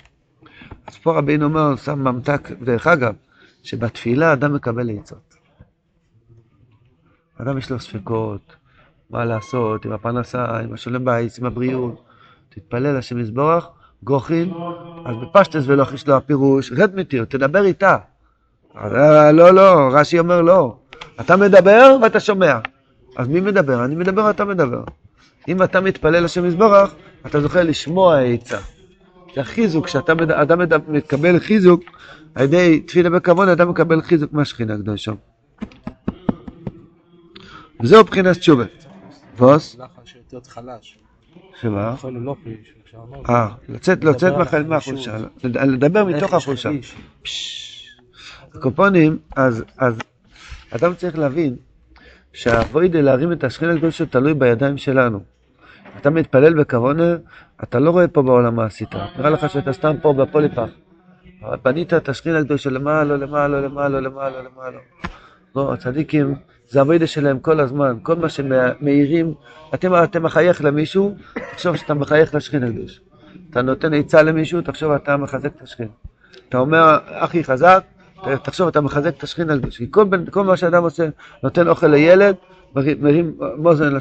אז 0.88 0.98
פה 0.98 1.18
רבינו 1.18 1.46
אומר, 1.46 1.76
שם 1.76 2.00
ממתק, 2.00 2.50
דרך 2.62 2.88
אגב, 2.88 3.14
שבתפילה 3.64 4.34
אדם 4.34 4.54
מקבל 4.54 4.90
עצות. 4.90 5.31
אדם 7.42 7.58
יש 7.58 7.72
לו 7.72 7.80
ספקות, 7.80 8.56
מה 9.10 9.26
לעשות, 9.26 9.86
עם 9.86 9.92
הפרנסה, 9.92 10.46
עם 10.46 10.74
השלום 10.74 11.06
בית, 11.06 11.38
עם 11.40 11.46
הבריאות. 11.46 12.02
תתפלל 12.50 12.98
השם 12.98 13.20
יזבורך, 13.20 13.68
גוחין, 14.04 14.54
אז 15.06 15.16
בפשטס 15.22 15.64
ולא 15.66 15.86
יש 15.94 16.08
לו 16.08 16.16
הפירוש, 16.16 16.72
רד 16.72 16.96
מתיר, 16.96 17.26
תדבר 17.26 17.66
איתה. 17.66 17.98
אה, 18.78 19.32
לא, 19.32 19.52
לא, 19.52 19.90
רש"י 19.94 20.20
אומר 20.20 20.42
לא. 20.42 20.76
אתה 21.22 21.38
מדבר 21.38 21.98
ואתה 22.02 22.20
שומע. 22.20 22.60
אז 23.18 23.28
מי 23.28 23.42
מדבר? 23.42 23.86
אני 23.86 23.96
מדבר, 23.96 24.30
אתה 24.30 24.46
מדבר. 24.46 24.84
אם 25.48 25.64
אתה 25.64 25.82
מתפלל 25.82 26.26
השם 26.26 26.46
יזבורך, 26.46 26.94
אתה 27.26 27.42
זוכה 27.42 27.64
לשמוע 27.64 28.20
עצה. 28.20 28.58
זה 29.36 29.42
החיזוק, 29.42 29.86
כשאתה. 29.86 30.14
אדם. 30.34 30.62
מקבל 30.88 31.40
חיזוק, 31.40 31.84
על 32.36 32.44
ידי 32.44 32.80
תפילה 32.80 33.10
בכבוד, 33.10 33.48
אדם 33.48 33.70
מקבל 33.70 34.02
חיזוק 34.02 34.34
מהשכינה 34.34 34.74
הקדושה. 34.74 35.12
וזהו 37.84 38.02
מבחינת 38.04 38.38
תשובה. 38.38 38.64
ווס? 39.38 39.78
שמה? 41.62 41.96
ללופי, 42.04 42.58
שאמרת. 42.92 43.30
אה, 43.30 43.48
לצאת, 43.70 44.04
לצאת 44.04 44.34
על 44.34 44.38
מהח- 44.38 44.48
החלישות. 44.48 44.68
מהחולשה, 44.70 45.18
לד- 45.44 45.58
לדבר 45.58 46.06
מתוך 46.06 46.34
החולשה. 46.34 46.70
הקופונים, 48.56 49.18
אז, 49.36 49.64
אז 49.78 49.98
אדם 50.72 50.96
צריך 50.96 51.18
להבין 51.18 51.56
שהאבוידה 52.34 53.02
להרים 53.02 53.32
את 53.32 53.44
השכינה 53.44 53.74
הקדושה 53.74 54.06
תלוי 54.06 54.34
בידיים 54.34 54.78
שלנו. 54.78 55.20
אתה 55.98 56.10
מתפלל 56.10 56.54
בכוונה, 56.54 57.16
אתה 57.64 57.80
לא 57.80 57.92
רואה 57.92 58.08
פה 58.08 58.22
בעולם 58.22 58.56
מה 58.56 58.66
עשית. 58.66 58.90
נראה 59.18 59.30
לך 59.30 59.50
שאתה 59.50 59.74
סתם 59.74 59.96
פה 60.02 60.14
בפוליפח. 60.14 60.70
בנית 61.64 61.94
את 61.94 62.10
השכינה 62.10 62.40
הקדושה 62.40 62.70
למעלה, 62.70 63.18
למעלה, 63.18 63.62
למעלה, 63.62 64.00
למעלה, 64.02 64.38
למעלה. 64.42 64.78
לא, 65.56 65.74
הצדיקים, 65.74 66.36
זה 66.72 66.82
אבוידה 66.82 67.08
שלהם 67.08 67.40
כל 67.40 67.60
הזמן. 67.60 67.98
כל 68.04 68.16
מה 68.16 68.30
שמאירים, 68.30 69.34
אתם, 69.74 70.04
אתם 70.04 70.24
מחייך 70.24 70.64
למישהו, 70.64 71.16
תחשוב 71.52 71.76
שאתה 71.76 71.94
מחייך 71.94 72.36
לשכינה 72.36 72.68
הקדושה. 72.68 73.00
אתה 73.50 73.62
נותן 73.62 73.94
עצה 73.94 74.24
למישהו, 74.24 74.62
תחשוב 74.62 74.92
אתה 74.92 75.18
מחזק 75.18 75.56
את 75.56 75.62
השכינה. 75.62 75.90
אתה 76.50 76.58
אומר, 76.58 76.98
אחי 77.06 77.44
חזק, 77.44 77.84
תחשוב 78.44 78.68
אתה 78.68 78.82
מחזק 78.82 79.18
את 79.18 79.24
השכינה 79.24 79.54
הקדושה. 79.54 79.78
כי 79.78 79.88
כל, 79.92 80.06
כל 80.32 80.44
מה 80.44 80.58
שאדם 80.58 80.84
עושה, 80.84 81.08
נותן 81.44 81.68
אוכל 81.68 81.88
לילד, 81.88 82.36
מרים, 82.76 83.38
מאזן. 83.58 83.98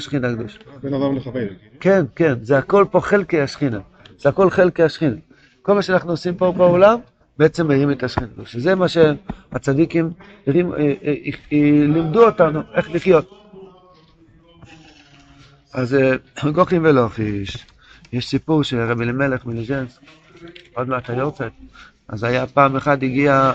בין 0.82 0.94
אדם 0.94 1.16
לחבר. 1.16 1.46
כן, 1.80 2.04
כן, 2.16 2.34
זה 2.42 2.58
הכל 2.58 2.84
פה 2.90 3.00
חלקי 3.00 3.40
השכינה. 3.40 3.78
זה 4.18 4.28
הכל 4.28 4.50
חלקי 4.50 4.82
השכינה. 4.82 5.16
כל 5.62 5.74
מה 5.74 5.82
שאנחנו 5.82 6.10
עושים 6.10 6.34
פה 6.34 6.52
בעולם, 6.52 6.98
בעצם 7.40 7.68
מרים 7.68 7.90
את 7.90 8.02
השכינה. 8.02 8.26
שזה 8.44 8.74
מה 8.74 8.86
שהצדיקים 8.88 10.10
הרים, 10.46 10.72
אה, 10.72 10.78
אה, 10.78 11.14
אה, 11.52 11.58
לימדו 11.94 12.26
אותנו 12.26 12.60
איך 12.74 12.90
לחיות. 12.90 13.30
אז 15.72 15.96
גוחים 16.54 16.84
ולוחיש, 16.84 17.66
יש 18.12 18.28
סיפור 18.28 18.64
של 18.64 18.80
רבי 18.80 19.04
אלימלך 19.04 19.46
מליז'נסק, 19.46 20.00
עוד 20.74 20.88
מעט 20.88 21.10
היורצת. 21.10 21.52
אז 22.08 22.24
היה 22.24 22.46
פעם 22.46 22.76
אחת 22.76 23.02
הגיע, 23.02 23.52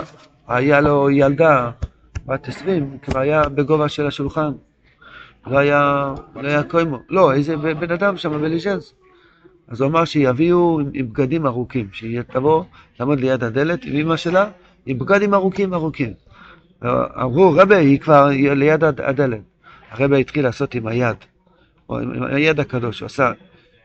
היה 0.48 0.80
לו 0.80 1.10
ילדה 1.10 1.70
בת 2.26 2.48
20, 2.48 2.98
כבר 3.02 3.18
היה 3.18 3.48
בגובה 3.48 3.88
של 3.88 4.06
השולחן. 4.06 4.52
לא 5.46 5.58
היה, 5.58 6.14
לא 6.34 6.48
היה 6.48 6.62
קוימו, 6.62 6.98
לא, 7.08 7.32
איזה 7.32 7.56
בן 7.56 7.90
אדם 7.90 8.16
שם 8.16 8.40
בליז'נס. 8.40 8.94
אז 9.68 9.80
הוא 9.80 9.88
אמר 9.90 10.04
שיביאו 10.04 10.80
עם, 10.80 10.90
עם 10.94 11.08
בגדים 11.08 11.46
ארוכים, 11.46 11.88
שהיא 11.92 12.20
תבוא, 12.32 12.64
לעמוד 13.00 13.20
ליד 13.20 13.44
הדלת 13.44 13.84
עם 13.84 13.96
אמא 13.96 14.16
שלה, 14.16 14.48
עם 14.86 14.98
בגדים 14.98 15.34
ארוכים 15.34 15.74
ארוכים. 15.74 16.12
אמרו, 17.22 17.52
רבי, 17.56 17.74
היא 17.74 18.00
כבר 18.00 18.26
ליד 18.32 18.84
הד- 18.84 19.00
הדלת. 19.00 19.40
הרבי 19.90 20.20
התחיל 20.20 20.44
לעשות 20.44 20.74
עם 20.74 20.86
היד, 20.86 21.16
או 21.88 21.98
עם, 21.98 22.12
עם 22.12 22.22
היד 22.22 22.60
הקדוש, 22.60 23.00
הוא 23.00 23.06
עשה 23.06 23.30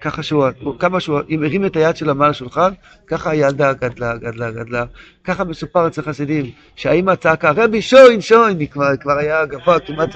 ככה 0.02 0.24
שהוא, 0.24 0.46
הוא- 0.62 0.80
כמה 0.80 1.00
שהוא, 1.00 1.20
אם 1.30 1.44
הרים 1.44 1.66
את 1.66 1.76
היד 1.76 1.96
שלו 1.96 2.16
מעל 2.16 2.30
השולחן, 2.30 2.72
ככה 3.08 3.30
הילדה 3.30 3.74
גדלה, 3.74 4.18
גדלה, 4.18 4.52
גדלה. 4.52 4.86
ככה 5.24 5.44
מסופר 5.44 5.88
אצל 5.88 6.02
חסידים, 6.02 6.46
שהאימא 6.76 7.16
צעקה, 7.16 7.52
רבי 7.56 7.82
שוין, 7.82 8.22
שוין, 8.22 8.60
היא 8.60 8.68
כבר, 8.68 8.98
כבר 9.02 9.18
היה 9.18 9.46
גבוה 9.46 9.80
כמעט 9.80 10.16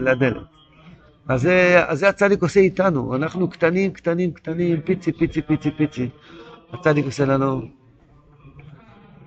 לדלת. 0.00 0.53
אז 1.28 1.42
זה, 1.42 1.82
זה 1.92 2.08
הצדיק 2.08 2.42
עושה 2.42 2.60
איתנו, 2.60 3.16
אנחנו 3.16 3.50
קטנים, 3.50 3.92
קטנים, 3.92 4.30
קטנים, 4.30 4.80
פיצי, 4.80 5.12
פיצי, 5.12 5.42
פיצי, 5.42 5.70
פיצי. 5.70 6.08
הצדיק 6.72 7.04
עושה 7.04 7.24
לנו, 7.24 7.62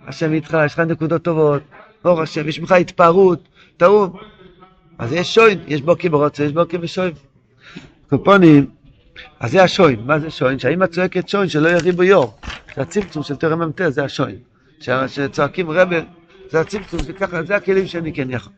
השם 0.08 0.34
איתך, 0.34 0.58
יש 0.66 0.74
לך 0.74 0.80
נקודות 0.80 1.22
טובות, 1.22 1.62
אור 2.06 2.22
השם, 2.22 2.48
יש 2.48 2.60
בך 2.60 2.72
התפארות, 2.72 3.48
טעות. 3.78 4.14
אז 4.98 5.14
יש 5.14 5.36
שוין, 5.36 5.60
יש 5.68 5.82
בוקי 5.82 6.10
ברוצה, 6.10 6.44
יש 6.44 6.52
בוקי 6.52 6.78
ושוין. 6.82 7.14
קופונים, 8.10 8.66
אז 9.40 9.52
זה 9.52 9.64
השוין, 9.64 10.00
מה 10.06 10.20
זה 10.20 10.30
שוין? 10.30 10.60
שהאמא 10.60 10.86
צועקת 10.86 11.30
שוין, 11.30 11.50
שלא 11.50 11.70
יריבו 11.70 12.04
יור. 12.04 12.38
זה 12.76 12.82
הצמצום 12.82 13.24
של 13.24 13.36
תרם 13.36 13.62
מ"ט, 13.62 13.82
זה 13.90 14.04
השוין. 14.04 14.38
שצועקים 15.08 15.70
רבי, 15.70 15.96
זה 16.52 16.62
הצמצום, 16.62 17.00
זה 17.00 17.14
ככה, 17.14 17.44
זה 17.44 17.56
הכלים 17.56 17.88
שאני 17.88 18.14
כן 18.14 18.32
יכול. 18.32 18.54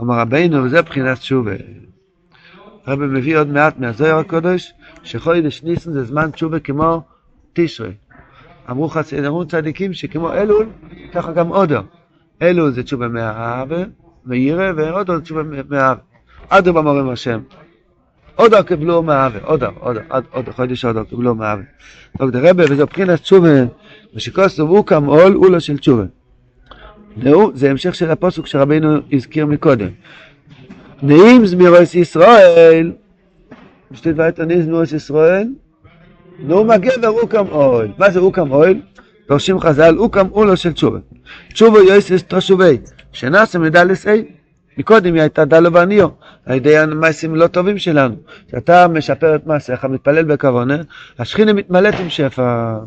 אמר 0.00 0.20
רבינו, 0.20 0.64
וזה 0.64 0.82
בחינת 0.82 1.18
תשובה. 1.18 1.52
הרבי 2.86 3.06
מביא 3.06 3.38
עוד 3.38 3.48
מעט 3.48 3.78
מהזוהר 3.78 4.18
הקודש, 4.18 4.72
שחודש 5.02 5.62
ניסן 5.62 5.92
זה 5.92 6.04
זמן 6.04 6.30
תשובה 6.30 6.58
כמו 6.58 7.02
תשרי. 7.52 7.92
אמרו. 8.70 8.90
אמרו 9.26 9.44
צדיקים 9.44 9.92
שכמו 9.92 10.32
אלול, 10.32 10.66
ככה 11.12 11.32
גם 11.32 11.50
אודר. 11.50 11.80
אלול 12.42 12.70
זה 12.70 12.82
תשובה 12.82 13.08
מהאהבה, 13.08 13.76
מאירה, 14.26 14.70
ואודר 14.76 15.14
זה 15.16 15.20
תשובה 15.20 15.42
מהאהבה. 15.42 16.02
אדר 16.48 16.72
במורים 16.72 17.08
השם. 17.08 17.40
אודר 18.38 18.62
קיבלו 18.62 19.02
מהאהבה, 19.02 19.38
אודר, 19.44 19.70
אודר, 19.80 20.00
עד- 20.10 20.24
אודר, 20.34 20.52
חודש 20.52 20.84
אודר 20.84 21.04
קיבלו 21.04 21.34
מהאהבה. 21.34 21.62
דוקטור 22.18 22.40
רבי, 22.44 22.62
וזו 22.70 22.86
בחינת 22.86 23.20
תשובה, 23.20 23.48
ושכוסו 24.14 24.68
אוקם 24.68 25.04
עול, 25.04 25.36
אולו 25.36 25.60
של 25.60 25.78
תשובה. 25.78 26.04
זה 27.54 27.70
המשך 27.70 27.94
של 27.94 28.10
הפוסק 28.10 28.46
שרבינו 28.46 28.98
הזכיר 29.12 29.46
מקודם. 29.46 29.88
נעים 31.02 31.46
זמירוס 31.46 31.94
ישראל, 31.94 32.92
שתי 33.92 34.12
דברת 34.12 34.40
נעים 34.40 34.62
זמירוס 34.62 34.92
ישראל, 34.92 35.48
נו 36.38 36.64
מגבר 36.64 37.08
אוקם 37.08 37.46
אוהל. 37.48 37.88
מה 37.98 38.10
זה 38.10 38.20
אוקם 38.20 38.50
אוהל? 38.50 38.80
דורשים 39.28 39.60
חז"ל, 39.60 39.98
אוקם 39.98 40.26
אולו 40.30 40.56
של 40.56 40.72
תשובה. 40.72 40.98
תשובה 41.52 41.78
יויסס 41.78 42.22
תשובי, 42.28 42.78
שנעשה 43.12 43.58
מדלס 43.58 44.06
אי. 44.06 44.24
מקודם 44.78 45.14
היא 45.14 45.20
הייתה 45.20 45.44
דלו 45.44 45.72
ועניו, 45.72 46.08
על 46.46 46.56
ידי 46.56 46.78
המעשים 46.78 47.34
לא 47.34 47.46
טובים 47.46 47.78
שלנו. 47.78 48.16
כשאתה 48.48 48.88
משפר 48.88 49.34
את 49.34 49.46
מעשיך, 49.46 49.84
מתפלל 49.84 50.24
בכוונה, 50.24 50.76
השכינה 51.18 51.52
מתמלאת 51.52 51.94
עם 52.00 52.10
שפע. 52.10 52.78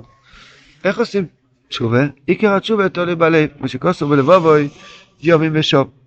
איך 0.86 1.00
עושים 1.00 1.26
תשובה? 1.68 2.06
עיקר 2.26 2.56
התשובה 2.56 2.90
תולי 2.90 3.16
בלב, 3.16 3.50
מה 3.60 3.68
שכוסו 3.68 4.08
בלבובוי, 4.08 4.70
יובים 5.22 5.52
ושוב. 5.56 6.03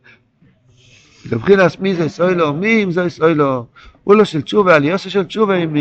לבחינס 1.33 1.79
מי 1.79 1.95
זה 1.95 2.05
ישראלו, 2.05 2.55
מי 2.55 2.85
אם 2.85 2.91
זה 2.91 3.05
ישראלו, 3.05 3.67
הוא 4.05 4.15
לא 4.15 4.25
של 4.25 4.43
תשובה, 4.43 4.77
עליוסה 4.77 5.11
של 5.11 5.25
תשובה 5.25 5.67
מ... 5.67 5.77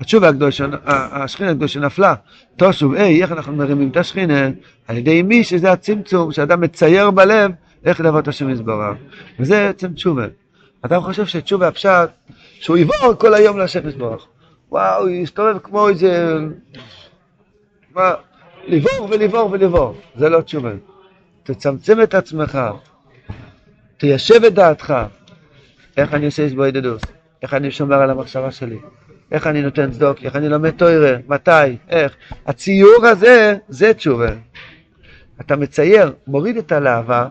התשובה 0.00 0.28
הקדושה, 0.28 0.66
השכינה 0.84 1.50
הקדושה 1.50 1.80
נפלה. 1.80 2.14
תושוב, 2.56 2.94
היי, 2.94 3.22
איך 3.22 3.32
אנחנו 3.32 3.56
מרימים 3.56 3.88
את 3.88 3.96
השכינה? 3.96 4.48
על 4.88 4.96
ידי 4.96 5.22
מי 5.22 5.44
שזה 5.44 5.72
הצמצום, 5.72 6.32
שאדם 6.32 6.60
מצייר 6.60 7.10
בלב 7.10 7.50
איך 7.84 8.00
לעבוד 8.00 8.28
השם 8.28 8.50
יזברך. 8.50 8.96
וזה 9.40 9.68
עצם 9.68 9.92
תשובה. 9.92 10.26
אדם 10.82 11.00
חושב 11.00 11.26
שתשובה 11.26 11.68
הפשט, 11.68 12.10
שהוא 12.60 12.76
יבור 12.76 13.14
כל 13.18 13.34
היום 13.34 13.58
להשם 13.58 13.88
יזברך. 13.88 14.26
וואו, 14.70 15.02
הוא 15.02 15.08
יסתובב 15.08 15.58
כמו 15.62 15.88
איזה... 15.88 16.36
מה? 17.94 18.12
לבור 18.66 19.08
ולבור 19.10 19.50
ולבור. 19.52 19.94
זה 20.16 20.28
לא 20.28 20.40
תשובה. 20.40 20.70
תצמצם 21.42 22.02
את 22.02 22.14
עצמך, 22.14 22.58
תיישב 23.98 24.44
את 24.44 24.54
דעתך. 24.54 24.94
איך 25.96 26.14
אני 26.14 26.26
עושה 26.26 26.46
הסבוידדוס? 26.46 27.02
איך 27.42 27.54
אני 27.54 27.70
שומר 27.70 27.96
על 27.96 28.10
המחשבה 28.10 28.50
שלי? 28.50 28.78
איך 29.32 29.46
אני 29.46 29.62
נותן 29.62 29.90
צדוק, 29.90 30.18
איך 30.24 30.36
אני 30.36 30.48
לומד 30.48 30.70
תוירה, 30.70 31.16
מתי, 31.28 31.76
איך. 31.88 32.16
הציור 32.46 33.06
הזה, 33.06 33.56
זה 33.68 33.94
תשובה. 33.94 34.30
אתה 35.40 35.56
מצייר, 35.56 36.12
מוריד 36.26 36.56
את 36.56 36.72
הלהבה, 36.72 37.26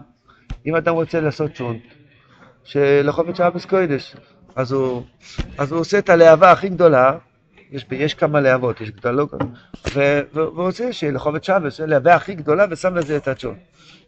אם 0.65 0.75
אדם 0.75 0.93
רוצה 0.93 1.21
לעשות 1.21 1.55
שונט, 1.55 1.81
שלחופת 2.63 3.35
שבס 3.35 3.65
קודש, 3.65 4.15
אז 4.55 4.71
הוא, 4.71 5.03
אז 5.57 5.71
הוא 5.71 5.79
עושה 5.79 5.99
את 5.99 6.09
הלהבה 6.09 6.51
הכי 6.51 6.69
גדולה, 6.69 7.17
יש, 7.71 7.85
יש 7.91 8.13
כמה 8.13 8.41
להבות, 8.41 8.81
יש 8.81 8.91
גדולות, 8.91 9.33
והוא 10.33 10.63
רוצה 10.63 10.93
שלחובת 10.93 11.43
שבס, 11.43 11.79
הלהבה 11.79 12.15
הכי 12.15 12.35
גדולה, 12.35 12.65
ושם 12.69 12.95
לזה 12.95 13.17
את 13.17 13.27
הצ'ון. 13.27 13.55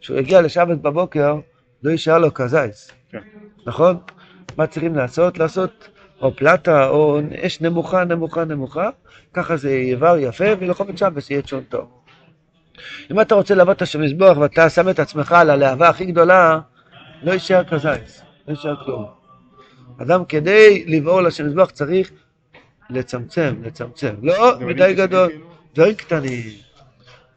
כשהוא 0.00 0.18
יגיע 0.18 0.42
לשבת 0.42 0.78
בבוקר, 0.78 1.38
לא 1.82 1.90
יישאר 1.90 2.18
לו 2.18 2.34
כזייס, 2.34 2.90
כן. 3.10 3.20
נכון? 3.66 3.96
מה 4.56 4.66
צריכים 4.66 4.96
לעשות? 4.96 5.38
לעשות 5.38 5.88
או 6.22 6.36
פלטה 6.36 6.88
או 6.88 7.20
אש 7.46 7.60
נמוכה, 7.60 8.04
נמוכה, 8.04 8.44
נמוכה, 8.44 8.90
ככה 9.34 9.56
זה 9.56 9.70
יבר 9.70 10.16
יפה, 10.18 10.44
ולחובת 10.60 10.98
שבס 10.98 11.30
יהיה 11.30 11.42
צ'ון 11.42 11.62
טוב. 11.62 11.88
אם 13.10 13.20
אתה 13.20 13.34
רוצה 13.34 13.54
לעבוד 13.54 13.76
את 13.76 13.82
השם 13.82 14.00
מזבוח 14.00 14.38
ואתה 14.38 14.70
שם 14.70 14.88
את 14.88 14.98
עצמך 14.98 15.32
על 15.32 15.50
הלהבה 15.50 15.88
הכי 15.88 16.06
גדולה, 16.06 16.60
לא 17.22 17.32
יישאר 17.32 17.64
כזייס, 17.64 18.22
לא 18.48 18.52
יישאר 18.52 18.84
כלום. 18.84 19.06
אדם 20.02 20.24
כדי 20.24 20.84
לבעור 20.86 21.20
לשם 21.20 21.46
מזבח 21.46 21.70
צריך 21.70 22.10
לצמצם, 22.90 23.54
לצמצם. 23.62 24.14
לא 24.22 24.60
מדי 24.60 24.94
גדול, 24.94 25.32
דברים 25.74 25.94
קטנים. 25.94 26.44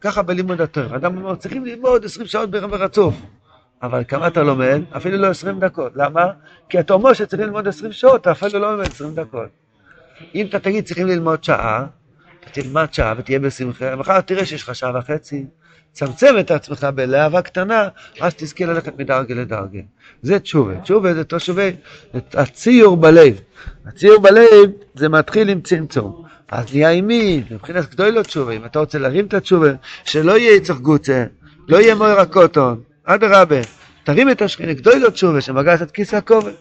ככה 0.00 0.22
בלימוד 0.22 0.60
התואר. 0.60 0.96
אדם 0.96 1.16
אומר, 1.16 1.34
צריכים 1.34 1.64
ללמוד 1.64 2.04
20 2.04 2.26
שעות 2.26 2.50
ביום 2.50 2.70
ברצוף. 2.70 3.14
אבל 3.84 4.02
כמה 4.08 4.26
אתה 4.26 4.42
לומד? 4.42 4.80
אפילו 4.96 5.16
לא 5.16 5.26
20 5.26 5.60
דקות. 5.60 5.92
למה? 5.96 6.26
כי 6.68 6.80
אתה 6.80 6.94
אומר 6.94 7.12
שצריכים 7.12 7.46
ללמוד 7.46 7.68
20 7.68 7.92
שעות, 7.92 8.20
אתה 8.20 8.32
אפילו 8.32 8.58
לא 8.58 8.72
לומד 8.72 8.86
20 8.86 9.14
דקות. 9.14 9.48
אם 10.34 10.46
אתה 10.46 10.58
תגיד 10.58 10.84
צריכים 10.84 11.06
ללמוד 11.06 11.44
שעה, 11.44 11.86
אתה 12.40 12.50
תלמד 12.50 12.94
שעה 12.94 13.14
ותהיה 13.18 13.38
בשמחה, 13.38 13.96
מחר 13.96 14.20
תראה 14.20 14.46
שיש 14.46 14.62
לך 14.62 14.74
שעה 14.74 14.98
וחצי. 14.98 15.44
צמצם 15.92 16.34
את 16.40 16.50
עצמך 16.50 16.86
בלהבה 16.94 17.42
קטנה, 17.42 17.88
אז 18.20 18.34
תזכה 18.34 18.64
ללכת 18.64 18.98
מדרגה 18.98 19.34
לדרגה. 19.34 19.80
זה 20.22 20.38
תשובה. 20.38 20.80
תשובה 20.80 21.14
זה 21.14 21.24
תושבי, 21.24 21.76
הציור 22.32 22.96
בלב. 22.96 23.40
הציור 23.86 24.22
בלב 24.22 24.70
זה 24.94 25.08
מתחיל 25.08 25.48
עם 25.48 25.60
צמצום. 25.60 26.24
אז 26.48 26.74
נהיה 26.74 26.90
עם 26.90 27.06
מי? 27.06 27.42
מבחינת 27.50 27.90
גדולו 27.90 28.22
תשובה. 28.22 28.52
אם 28.52 28.64
אתה 28.64 28.78
רוצה 28.78 28.98
להרים 28.98 29.26
את 29.26 29.34
התשובה, 29.34 29.68
שלא 30.04 30.38
יהיה 30.38 30.56
יצח 30.56 30.76
גוצה, 30.76 31.24
לא 31.68 31.76
יהיה 31.76 31.94
מויר 31.94 32.20
הקוטון, 32.20 32.80
אדרבה. 33.04 33.60
תרים 34.04 34.30
את 34.30 34.42
השכינה, 34.42 34.72
גדולו 34.72 35.10
תשובה 35.10 35.40
שמגעת 35.40 35.82
את 35.82 35.90
כיסא 35.90 36.16
הכובד. 36.16 36.52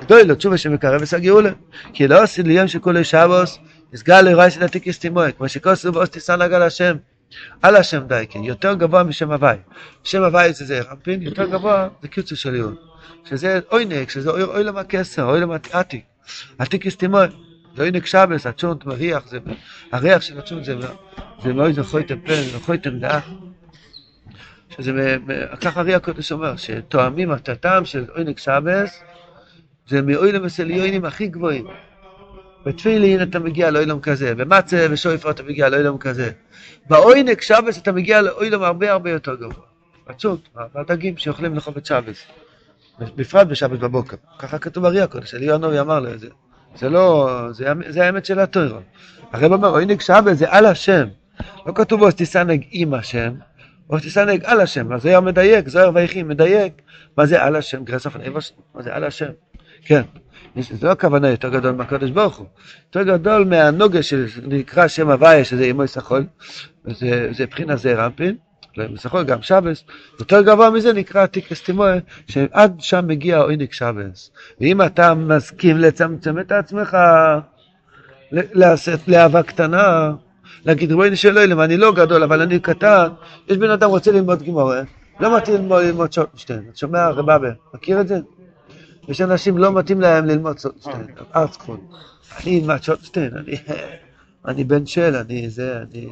גדולו 0.00 0.34
תשובה 0.34 0.58
שמקרב 0.58 1.02
את 1.02 1.12
הגאולה. 1.12 1.50
כי 1.92 2.08
לא 2.08 2.22
עשי 2.22 2.42
ליום 2.42 2.68
שכולי 2.68 3.04
שבוס, 3.04 3.58
יסגל 3.92 4.20
לרעי 4.20 4.50
של 4.50 4.62
עתיקיס 4.62 4.98
תימוי, 4.98 5.32
כמו 5.32 5.48
שכוסו 5.48 5.92
באוס 5.92 6.10
תיסן 6.10 6.42
על 6.42 6.62
השם. 6.62 6.96
על 7.62 7.76
השם 7.76 8.02
דייקה, 8.06 8.38
יותר 8.38 8.74
גבוה 8.74 9.02
משם 9.02 9.32
הוואי. 9.32 9.56
שם 10.04 10.22
הוואי 10.22 10.52
זה 10.52 10.64
זה 10.64 10.80
רמפין, 10.80 11.22
יותר 11.22 11.46
גבוה 11.46 11.88
זה 12.02 12.08
קיצור 12.08 12.38
של 12.38 12.54
יהוד. 12.54 12.74
שזה 13.24 13.60
עוינק, 13.68 14.10
שזה 14.10 14.30
אוי 14.30 14.64
למה 14.64 14.84
כסר, 14.84 15.24
אוי 15.24 15.40
למה 15.40 15.56
עתיק. 15.72 16.04
עתיק 16.58 16.86
אסתימוי. 16.86 17.26
זה 17.76 17.82
עוינק 17.82 18.06
שבס, 18.06 18.46
הצ'ונט 18.46 18.84
מריח, 18.84 19.28
זה, 19.28 19.38
הריח 19.92 20.22
של 20.22 20.38
הצ'ונט 20.38 20.64
זה, 20.64 20.76
זה 21.42 21.52
מאוד 21.52 21.72
זכויתם 21.72 22.20
פן, 22.20 22.42
זכויתם 22.42 22.98
דעה. 22.98 23.20
שזה, 24.76 25.16
ככה 25.60 25.82
רי 25.82 25.94
הקודש 25.94 26.32
אומר, 26.32 26.56
שתואמים 26.56 27.32
את 27.32 27.48
הטעם 27.48 27.84
של 27.84 28.04
עוינק 28.14 28.38
שבס, 28.38 29.02
זה 29.88 30.02
מאוילם 30.02 30.44
וסליונים 30.44 31.04
הכי 31.04 31.26
גבוהים. 31.26 31.66
בתפילין 32.66 33.22
אתה 33.22 33.38
מגיע 33.38 33.70
לאוילום 33.70 34.00
כזה, 34.00 34.34
במצה 34.34 34.86
ושויפר 34.90 35.30
אתה 35.30 35.42
מגיע 35.42 35.68
לאוילום 35.68 35.98
כזה. 35.98 36.30
בעוינק 36.88 37.42
שבס 37.42 37.78
אתה 37.78 37.92
מגיע 37.92 38.22
לאוילום 38.22 38.62
הרבה 38.62 38.92
הרבה 38.92 39.10
יותר 39.10 39.34
גבוה. 39.34 39.64
פשוט, 40.04 40.48
בדגים 40.74 41.16
שאוכלים 41.16 41.54
לחובת 41.54 41.86
שבס. 41.86 42.26
בפרט 43.16 43.46
בשבת 43.46 43.78
בבוקר. 43.78 44.16
ככה 44.38 44.58
כתוב 44.58 44.82
ברי 44.82 45.00
הקודש, 45.00 45.34
אלי 45.34 45.54
ינובי 45.54 45.80
אמר 45.80 46.00
לו 46.00 46.12
את 46.12 46.20
זה. 46.20 46.28
זה 46.76 46.88
לא, 46.88 47.28
זה, 47.50 47.72
זה 47.88 48.06
האמת 48.06 48.24
של 48.24 48.38
הטרו. 48.38 48.78
הרב 49.32 49.52
אומר, 49.52 49.68
עוינק 49.68 50.00
שבס 50.00 50.36
זה 50.36 50.46
על 50.50 50.66
השם. 50.66 51.08
לא 51.66 51.72
כתוב 51.74 52.02
אוס 52.02 52.14
תיסנג 52.14 52.64
עם 52.70 52.94
השם, 52.94 53.32
אוס 53.92 54.02
תיסנג 54.02 54.44
על 54.44 54.60
השם. 54.60 54.92
אז 54.92 55.02
זוהר 55.02 55.20
מדייק, 55.20 55.68
זוהר 55.68 55.90
ויחי 55.94 56.22
מדייק. 56.22 56.72
מה 57.16 57.26
זה 57.26 57.42
על 57.42 57.56
השם? 57.56 57.84
גרסוף 57.84 58.16
נבוס, 58.16 58.52
מה 58.74 58.82
זה 58.82 58.94
על 58.94 59.04
השם? 59.04 59.30
כן. 59.84 60.02
זה 60.56 60.86
לא 60.86 60.92
הכוונה 60.92 61.28
יותר 61.28 61.48
גדול 61.48 61.72
מהקדוש 61.74 62.10
ברוך 62.10 62.36
הוא, 62.36 62.46
יותר 62.86 63.02
גדול 63.02 63.44
מהנוגה 63.44 64.02
שנקרא 64.02 64.88
שם 64.88 65.10
הוויה, 65.10 65.44
שזה 65.44 65.64
אימו 65.64 65.84
ישחול, 65.84 66.26
זה 67.30 67.46
בחינה 67.50 67.76
זה 67.76 67.94
רמפין, 67.94 68.36
לא 68.76 68.84
ישחול, 68.94 69.24
גם 69.24 69.42
שבס, 69.42 69.84
יותר 70.20 70.42
גבוה 70.42 70.70
מזה 70.70 70.92
נקרא 70.92 71.26
תיק 71.26 71.52
אסתימוי, 71.52 71.98
שעד 72.28 72.80
שם 72.80 73.06
מגיע 73.06 73.38
עוינק 73.38 73.72
שבס. 73.72 74.30
ואם 74.60 74.82
אתה 74.82 75.14
מסכים 75.14 75.76
לצמצם 75.76 76.38
את 76.38 76.52
עצמך, 76.52 76.96
לעשות 78.32 79.00
להבה 79.08 79.42
קטנה, 79.42 80.12
להגיד 80.64 80.90
ריבונו 80.90 81.16
של 81.16 81.38
אלוהים, 81.38 81.60
אני 81.60 81.76
לא 81.76 81.92
גדול, 81.92 82.22
אבל 82.22 82.42
אני 82.42 82.58
קטן, 82.58 83.08
יש 83.48 83.56
בן 83.56 83.70
אדם 83.70 83.88
רוצה 83.88 84.12
ללמוד 84.12 84.42
גימורה, 84.42 84.82
לא 85.20 85.36
מתאים 85.36 85.68
ללמוד 85.72 86.12
שוטנשטיין, 86.12 86.62
אתה 86.68 86.78
שומע 86.78 87.08
רבבה, 87.08 87.50
מכיר 87.74 88.00
את 88.00 88.08
זה? 88.08 88.18
יש 89.08 89.20
אנשים 89.20 89.58
לא 89.58 89.72
מתאים 89.72 90.00
להם 90.00 90.26
ללמוד 90.26 90.58
שוטנשטיין, 90.58 91.06
ארצקון. 91.36 91.80
אני 92.40 92.60
אלמד 92.60 92.82
שוטנשטיין, 92.82 93.30
אני, 93.36 93.56
אני 94.46 94.64
בן 94.64 94.86
של, 94.86 95.16
אני 95.16 95.50
זה, 95.50 95.82
אני, 95.82 96.08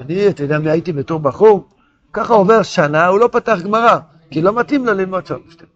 אני, 0.00 0.28
אתה 0.28 0.42
יודע 0.42 0.58
מי 0.58 0.70
הייתי 0.70 0.92
בתור 0.92 1.20
בחור? 1.20 1.68
ככה 2.12 2.34
עובר 2.34 2.62
שנה, 2.62 3.06
הוא 3.06 3.20
לא 3.20 3.28
פתח 3.32 3.58
גמרא, 3.64 3.98
כי 4.30 4.42
לא 4.42 4.52
מתאים 4.52 4.86
לו 4.86 4.92
ללמוד 4.92 5.26
שוטנשטיין. 5.26 5.68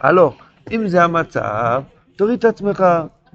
הלו, 0.00 0.32
אם 0.72 0.88
זה 0.88 1.04
המצב, 1.04 1.82
תוריד 2.16 2.38
את 2.38 2.44
עצמך, 2.44 2.84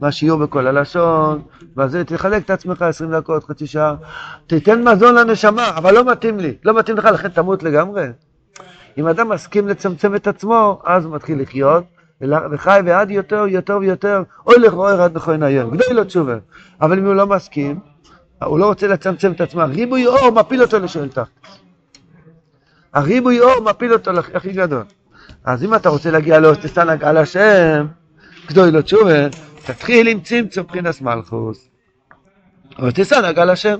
מהשיעור 0.02 0.40
בכל 0.40 0.68
הלשון, 0.68 1.42
וזה, 1.78 2.04
תחלק 2.04 2.46
את 2.46 2.50
עצמך 2.50 2.82
20 2.82 3.12
דקות, 3.12 3.44
חצי 3.44 3.68
שעה, 3.68 3.96
תיתן 4.48 4.88
מזון 4.88 5.16
לנשמה, 5.16 5.70
אבל 5.78 5.94
לא 5.94 6.12
מתאים 6.12 6.40
לי, 6.40 6.54
לא 6.64 6.74
מתאים 6.80 6.98
לך, 6.98 7.06
לכן 7.06 7.30
תמות 7.30 7.64
לגמרי. 7.64 8.08
אם 8.98 9.08
אדם 9.08 9.30
מסכים 9.30 9.68
לצמצם 9.68 10.16
את 10.16 10.28
עצמו, 10.28 10.82
אז 10.86 11.06
הוא 11.06 11.16
מתחיל 11.16 11.42
לחיות, 11.42 11.84
וחי 12.22 12.80
ועד 12.86 13.12
יותר, 13.12 13.46
יותר 13.48 13.78
ויותר, 13.82 14.24
אוי 14.48 14.56
לכרוער 14.60 15.02
עד 15.02 15.16
נכון 15.16 15.44
היום, 15.44 15.78
גדול 15.78 15.96
לו 15.98 16.04
תשובה. 16.04 16.36
אבל 16.82 17.00
אם 17.00 17.06
הוא 17.06 17.16
לא 17.16 17.28
מסכים, 17.28 17.80
הוא 18.44 18.60
לא 18.60 18.66
רוצה 18.66 18.88
לצמצם 18.88 19.32
את 19.32 19.42
עצמו, 19.42 19.62
ריבוי 19.68 20.08
אור 20.08 20.32
מפיל 20.32 20.62
אותו 20.62 20.80
לשאול 20.80 21.08
תחת. 21.08 21.28
הריבוי 22.94 23.42
אור 23.42 23.64
מפיל 23.64 23.94
אותו 23.94 24.12
הכי 24.34 24.52
גדול. 24.52 24.84
אז 25.46 25.64
אם 25.64 25.76
אתה 25.76 25.90
רוצה 25.90 26.12
להגיע 26.12 26.40
לאוסטסנג 26.40 27.04
על 27.04 27.18
השם, 27.18 27.86
גדול 28.48 28.70
לו 28.70 28.82
תשובה, 28.82 29.28
תתחיל 29.74 30.08
עם 30.08 30.20
צמצום 30.20 30.64
מבחינת 30.64 31.02
מלכוס. 31.02 31.70
אוסטסנג 32.80 33.40
על 33.40 33.50
השם. 33.50 33.78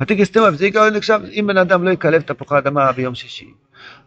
ותיק 0.00 0.20
אסתמה, 0.20 0.48
וזה 0.52 0.66
יקרה 0.66 0.90
נחשב, 0.90 1.20
אם 1.32 1.44
בן 1.46 1.56
אדם 1.56 1.84
לא 1.84 1.90
יקלב 1.90 2.22
תפוחי 2.22 2.58
אדמה 2.58 2.92
ביום 2.92 3.14
שישי, 3.14 3.50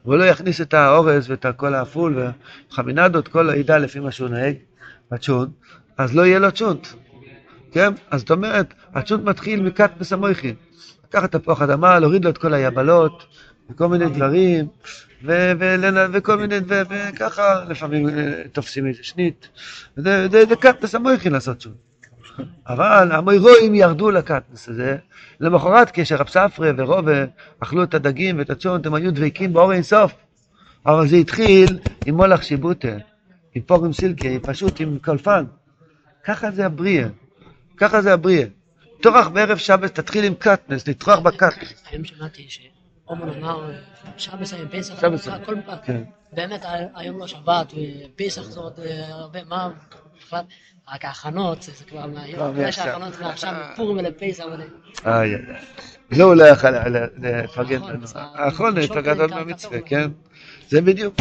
והוא 0.06 0.16
לא 0.16 0.24
יכניס 0.24 0.62
את 0.62 0.74
האורז 0.74 1.30
ואת 1.30 1.46
כל 1.58 1.76
הפול 1.76 2.20
וחמינדות, 2.72 3.28
כל 3.28 3.50
העידה 3.50 3.78
לפי 3.78 4.00
מה 4.00 4.12
שהוא 4.12 4.30
נוהג, 4.30 4.56
בצ'ון, 5.12 5.50
אז 5.98 6.16
לא 6.16 6.26
יהיה 6.26 6.40
לו 6.40 6.52
צ'ונט. 6.52 6.88
כן? 7.72 7.94
אז 8.12 8.20
זאת 8.20 8.32
אומרת, 8.32 8.74
הצ'ונט 8.94 9.24
מתחיל 9.24 9.62
מכת 9.62 9.92
בסמויכין. 9.98 10.56
לקחת 11.08 11.36
תפוח 11.36 11.62
אדמה, 11.62 12.00
להוריד 12.00 12.26
לו 12.26 12.30
את 12.32 12.38
כל 12.38 12.54
היבלות, 12.54 13.26
וכל 13.70 13.88
מיני 13.88 14.10
דברים, 14.10 14.68
וכל 16.14 16.38
מיני, 16.38 16.56
וככה 16.68 17.64
לפעמים 17.70 18.08
תופסים 18.52 18.88
איזה 18.88 19.04
שנית. 19.04 19.48
זה 19.96 20.56
קטנס 20.60 20.96
המויכין 20.96 21.34
לעשות 21.34 21.60
צ'ונט. 21.60 21.76
אבל 22.68 23.12
המוירואים 23.12 23.76
ירדו 23.76 24.12
לקטנס 24.12 24.70
הזה, 24.70 24.98
למחרת 25.40 25.92
כשרב 25.94 26.28
ספרי 26.28 26.72
ורובה 26.78 27.26
אכלו 27.60 27.84
את 27.84 27.94
הדגים 27.94 28.38
ואת 28.40 28.50
הצ'ונט, 28.50 28.86
הם 28.86 28.94
היו 28.94 29.14
דבקים 29.14 29.54
באור 29.54 29.74
אינסוף. 29.74 30.14
אבל 30.86 31.08
זה 31.08 31.16
התחיל 31.16 31.80
עם 32.06 32.16
מולך 32.16 32.44
שיבוטה, 32.44 32.98
עם 33.56 33.62
פורם 33.62 33.94
סילקי, 33.94 34.40
פשוט 34.40 34.80
עם 34.80 34.98
קולפן. 35.04 35.46
ככה 36.24 36.52
זה 36.52 36.66
הבריאה, 36.66 37.08
ככה 37.78 38.02
זה 38.02 38.14
הבריאה. 38.14 38.46
טורח 39.02 39.28
בערב 39.28 39.58
שבת, 39.58 39.96
תתחיל 39.96 40.24
עם 40.24 40.34
קטנס, 40.36 40.88
לטרוח 40.88 41.20
בקטנס. 41.20 41.84
היום 41.92 42.04
שמעתי 42.04 42.46
שעומר 43.08 43.38
אמר, 43.38 43.72
שבס 44.18 44.54
היום 44.54 44.68
פסח, 44.68 44.94
כל 45.46 45.56
כן. 45.84 46.04
באמת 46.34 46.66
היום 46.96 47.20
לא 47.20 47.28
שבת, 47.28 47.74
ופסח 47.74 48.42
זה 48.42 48.60
עוד 48.60 48.80
הרבה, 49.10 49.40
מה 49.44 49.70
בכלל, 50.18 50.44
רק 50.94 51.06
ההכנות, 51.06 51.62
זה 51.62 51.86
כבר 51.86 52.08
מהיום, 52.08 52.56
יש 52.58 52.80
ההכנות 52.80 53.16
כבר 53.16 53.28
עכשיו 53.28 53.54
לפורים 53.74 53.98
ולפסח. 53.98 54.44
איי, 55.06 55.36
איי. 55.36 55.42
לא, 56.12 56.24
הוא 56.24 56.36
לא 56.36 56.44
יכל 56.44 56.70
לפרגן 56.70 57.78
נכון, 57.78 57.92
לנו. 57.92 58.08
זה 58.08 58.20
האחרון 58.20 58.78
יותר 58.78 58.88
שוקולד 58.88 59.06
גדול 59.06 59.28
ככה 59.28 59.40
מהמצווה. 59.40 59.82
כן? 59.82 60.12
זה 60.70 60.82
בדיוק. 60.82 61.16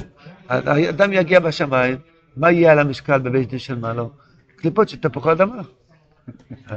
האדם 0.49 1.13
יגיע 1.13 1.41
בשמיים, 1.41 1.99
מה 2.37 2.51
יהיה 2.51 2.73
על 2.73 2.79
המשקל 2.79 3.19
בבית 3.19 3.49
דין 3.49 3.59
של 3.59 3.75
מעלו? 3.75 4.11
קליפות 4.57 4.89
של 4.89 4.97
תפוחי 5.01 5.33
אדמה. 5.33 5.63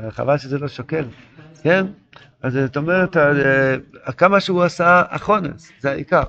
חבל 0.09 0.37
שזה 0.37 0.59
לא 0.59 0.67
שוקל, 0.67 1.05
כן? 1.63 1.85
אז 2.41 2.53
זאת 2.53 2.77
אומרת, 2.77 3.17
אה, 3.17 4.11
כמה 4.17 4.39
שהוא 4.39 4.63
עשה 4.63 5.03
החונס, 5.09 5.71
זה 5.79 5.91
העיקר. 5.91 6.23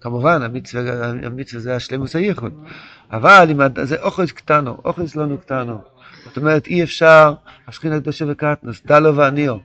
כמובן, 0.00 0.42
המצווה, 0.42 1.08
המצווה 1.08 1.60
זה 1.60 1.76
השלמוס 1.76 2.16
הייחוד. 2.16 2.64
אבל 3.12 3.48
אם 3.50 3.84
זה 3.84 4.02
אוכלס 4.02 4.32
קטנו, 4.32 4.78
אוכלס 4.84 5.16
לא 5.16 5.26
נוקטנו. 5.26 5.82
זאת 6.24 6.36
אומרת, 6.36 6.66
אי 6.66 6.82
אפשר, 6.82 7.34
השכינה 7.68 8.00
קדושה 8.00 8.24
וקטנוס, 8.28 8.82
דלו 8.86 9.16
ועניו. 9.16 9.56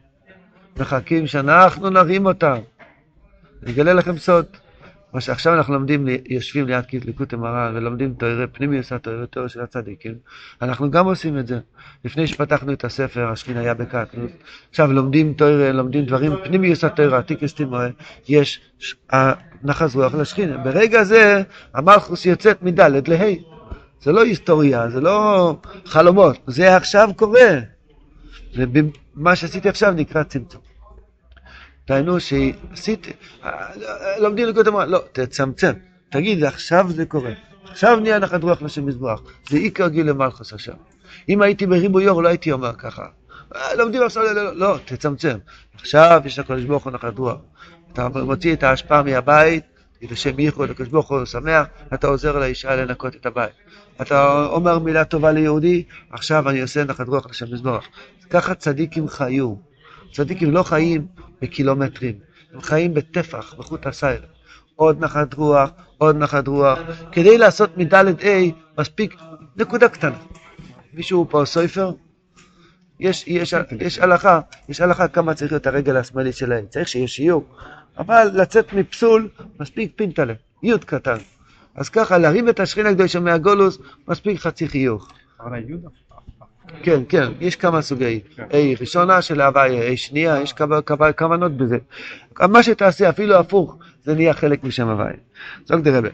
מחכים 0.79 1.27
שאנחנו 1.27 1.89
נרים 1.89 2.25
אותם. 2.25 2.57
אני 3.63 3.71
אגלה 3.71 3.93
לכם 3.93 4.17
סוד. 4.17 4.45
מה 5.13 5.21
שעכשיו 5.21 5.53
אנחנו 5.53 5.73
לומדים, 5.73 6.07
יושבים 6.29 6.67
ליד 6.67 6.85
ליקוטי 7.05 7.35
מרן 7.35 7.71
ולומדים 7.75 8.13
תוארי 8.13 8.47
פנימיוס 8.47 8.91
התוארי 8.91 9.27
תואר 9.27 9.47
של 9.47 9.61
הצדיקים, 9.61 10.15
אנחנו 10.61 10.91
גם 10.91 11.05
עושים 11.05 11.39
את 11.39 11.47
זה. 11.47 11.59
לפני 12.05 12.27
שפתחנו 12.27 12.73
את 12.73 12.85
הספר, 12.85 13.27
השכין 13.27 13.57
היה 13.57 13.73
בקטנות, 13.73 14.31
עכשיו 14.69 14.93
לומדים 14.93 15.33
תואר, 15.33 15.71
לומדים 15.71 16.05
דברים 16.05 16.33
פנימיוס 16.43 16.83
התואר, 16.83 17.15
עתיקס 17.15 17.55
יש 18.29 18.61
נחז 19.63 19.95
רוח 19.95 20.15
לשכין. 20.15 20.63
ברגע 20.63 21.03
זה 21.03 21.43
המלכוס 21.73 22.25
יוצאת 22.25 22.63
מדלת 22.63 23.07
לה'. 23.07 23.17
זה 24.01 24.11
לא 24.11 24.23
היסטוריה, 24.23 24.89
זה 24.89 25.01
לא 25.01 25.55
חלומות, 25.85 26.37
זה 26.47 26.75
עכשיו 26.75 27.09
קורה. 27.15 27.59
ומה 28.55 29.35
שעשיתי 29.35 29.69
עכשיו 29.69 29.91
נקרא 29.91 30.23
צמצום. 30.23 30.61
דהיינו 31.87 32.19
שעשיתי, 32.19 33.11
לומדים 34.19 34.47
לקרוא 34.47 34.83
את 34.83 34.87
לא, 34.87 34.99
תצמצם, 35.11 35.73
תגיד, 36.09 36.43
עכשיו 36.43 36.85
זה 36.89 37.05
קורה, 37.05 37.31
עכשיו 37.63 37.99
נהיה 37.99 38.19
נחת 38.19 38.43
רוח 38.43 38.61
לשם 38.61 38.85
מזבח, 38.85 39.21
זה 39.49 39.57
עיקר 39.57 39.87
גיל 39.87 40.09
למלכוס 40.09 40.53
עכשיו. 40.53 40.75
אם 41.29 41.41
הייתי 41.41 41.65
בריבוי 41.65 42.07
אור 42.07 42.23
לא 42.23 42.29
הייתי 42.29 42.51
אומר 42.51 42.73
ככה, 42.73 43.05
אה, 43.55 43.75
לומדים 43.75 44.03
עכשיו, 44.03 44.23
לא, 44.23 44.31
לא, 44.31 44.43
לא, 44.43 44.55
לא, 44.55 44.77
תצמצם, 44.85 45.37
עכשיו 45.75 46.21
יש 46.25 46.39
לקדוש 46.39 46.63
ברוך 46.63 46.83
הוא 46.83 46.93
נחת 46.93 47.17
רוח, 47.17 47.37
אתה 47.93 48.09
מוציא 48.09 48.53
את 48.53 48.63
ההשפעה 48.63 49.03
מהבית, 49.03 49.63
לשם 50.01 50.39
ייחוד, 50.39 50.69
הקדוש 50.69 50.89
ברוך 50.89 51.11
הוא 51.11 51.25
שמח, 51.25 51.67
אתה 51.93 52.07
עוזר 52.07 52.39
לאישה 52.39 52.75
לנקות 52.75 53.15
את 53.15 53.25
הבית. 53.25 53.51
אתה 54.01 54.45
אומר 54.45 54.79
מילה 54.79 55.05
טובה 55.05 55.31
ליהודי, 55.31 55.83
עכשיו 56.11 56.49
אני 56.49 56.61
עושה 56.61 56.83
נחת 56.83 57.07
רוח 57.07 57.29
לשם 57.29 57.45
מזבח. 57.53 57.85
ככה 58.29 58.53
צדיקים 58.55 59.07
חיו. 59.07 59.55
צדיקים 60.13 60.51
לא 60.51 60.63
חיים 60.63 61.07
בקילומטרים, 61.41 62.19
הם 62.53 62.61
חיים 62.61 62.93
בטפח, 62.93 63.53
בחוט 63.53 63.87
הסייר. 63.87 64.21
עוד 64.75 65.03
נחת 65.03 65.33
רוח, 65.33 65.69
עוד 65.97 66.15
נחת 66.15 66.47
רוח. 66.47 66.79
כדי 67.11 67.37
לעשות 67.37 67.77
מדלת 67.77 68.21
A 68.21 68.25
מספיק 68.79 69.15
נקודה 69.55 69.89
קטנה. 69.89 70.17
מישהו 70.93 71.25
פה 71.29 71.45
סופר? 71.45 71.91
יש, 72.99 73.27
יש, 73.27 73.53
יש 73.79 73.99
הלכה, 73.99 74.39
יש 74.69 74.81
הלכה 74.81 75.07
כמה 75.07 75.33
צריך 75.33 75.51
להיות 75.51 75.67
הרגל 75.67 75.97
השמאלית 75.97 76.35
שלהם. 76.35 76.65
צריך 76.69 76.87
שיהיה 76.87 77.07
שיעור. 77.07 77.45
אבל 77.97 78.29
לצאת 78.33 78.73
מפסול 78.73 79.29
מספיק 79.59 79.91
פינטלה, 79.95 80.33
יוד 80.63 80.83
קטן. 80.83 81.17
אז 81.75 81.89
ככה, 81.89 82.17
להרים 82.17 82.49
את 82.49 82.59
השכינה 82.59 82.89
הקדושה 82.89 83.19
מהגולוס, 83.19 83.77
מספיק 84.07 84.39
חצי 84.39 84.67
חיוך. 84.67 85.11
אבל 85.39 85.53
היוד 85.53 85.85
כן, 86.83 87.01
כן, 87.09 87.31
יש 87.39 87.55
כמה 87.55 87.81
סוגי. 87.81 88.19
כן. 88.35 88.43
A 88.43 88.79
ראשונה 88.79 89.21
של 89.21 89.41
הוויה, 89.41 89.93
A 89.93 89.97
שנייה, 89.97 90.41
יש 90.41 90.53
כוונות 91.17 91.57
בזה. 91.57 91.77
מה 92.39 92.63
שתעשה, 92.63 93.09
אפילו 93.09 93.35
הפוך, 93.35 93.77
זה 94.03 94.15
נהיה 94.15 94.33
חלק 94.33 94.63
משם 94.63 94.87
הוויה. 94.87 95.17
זוג 95.65 95.79
דרבה. 95.79 96.09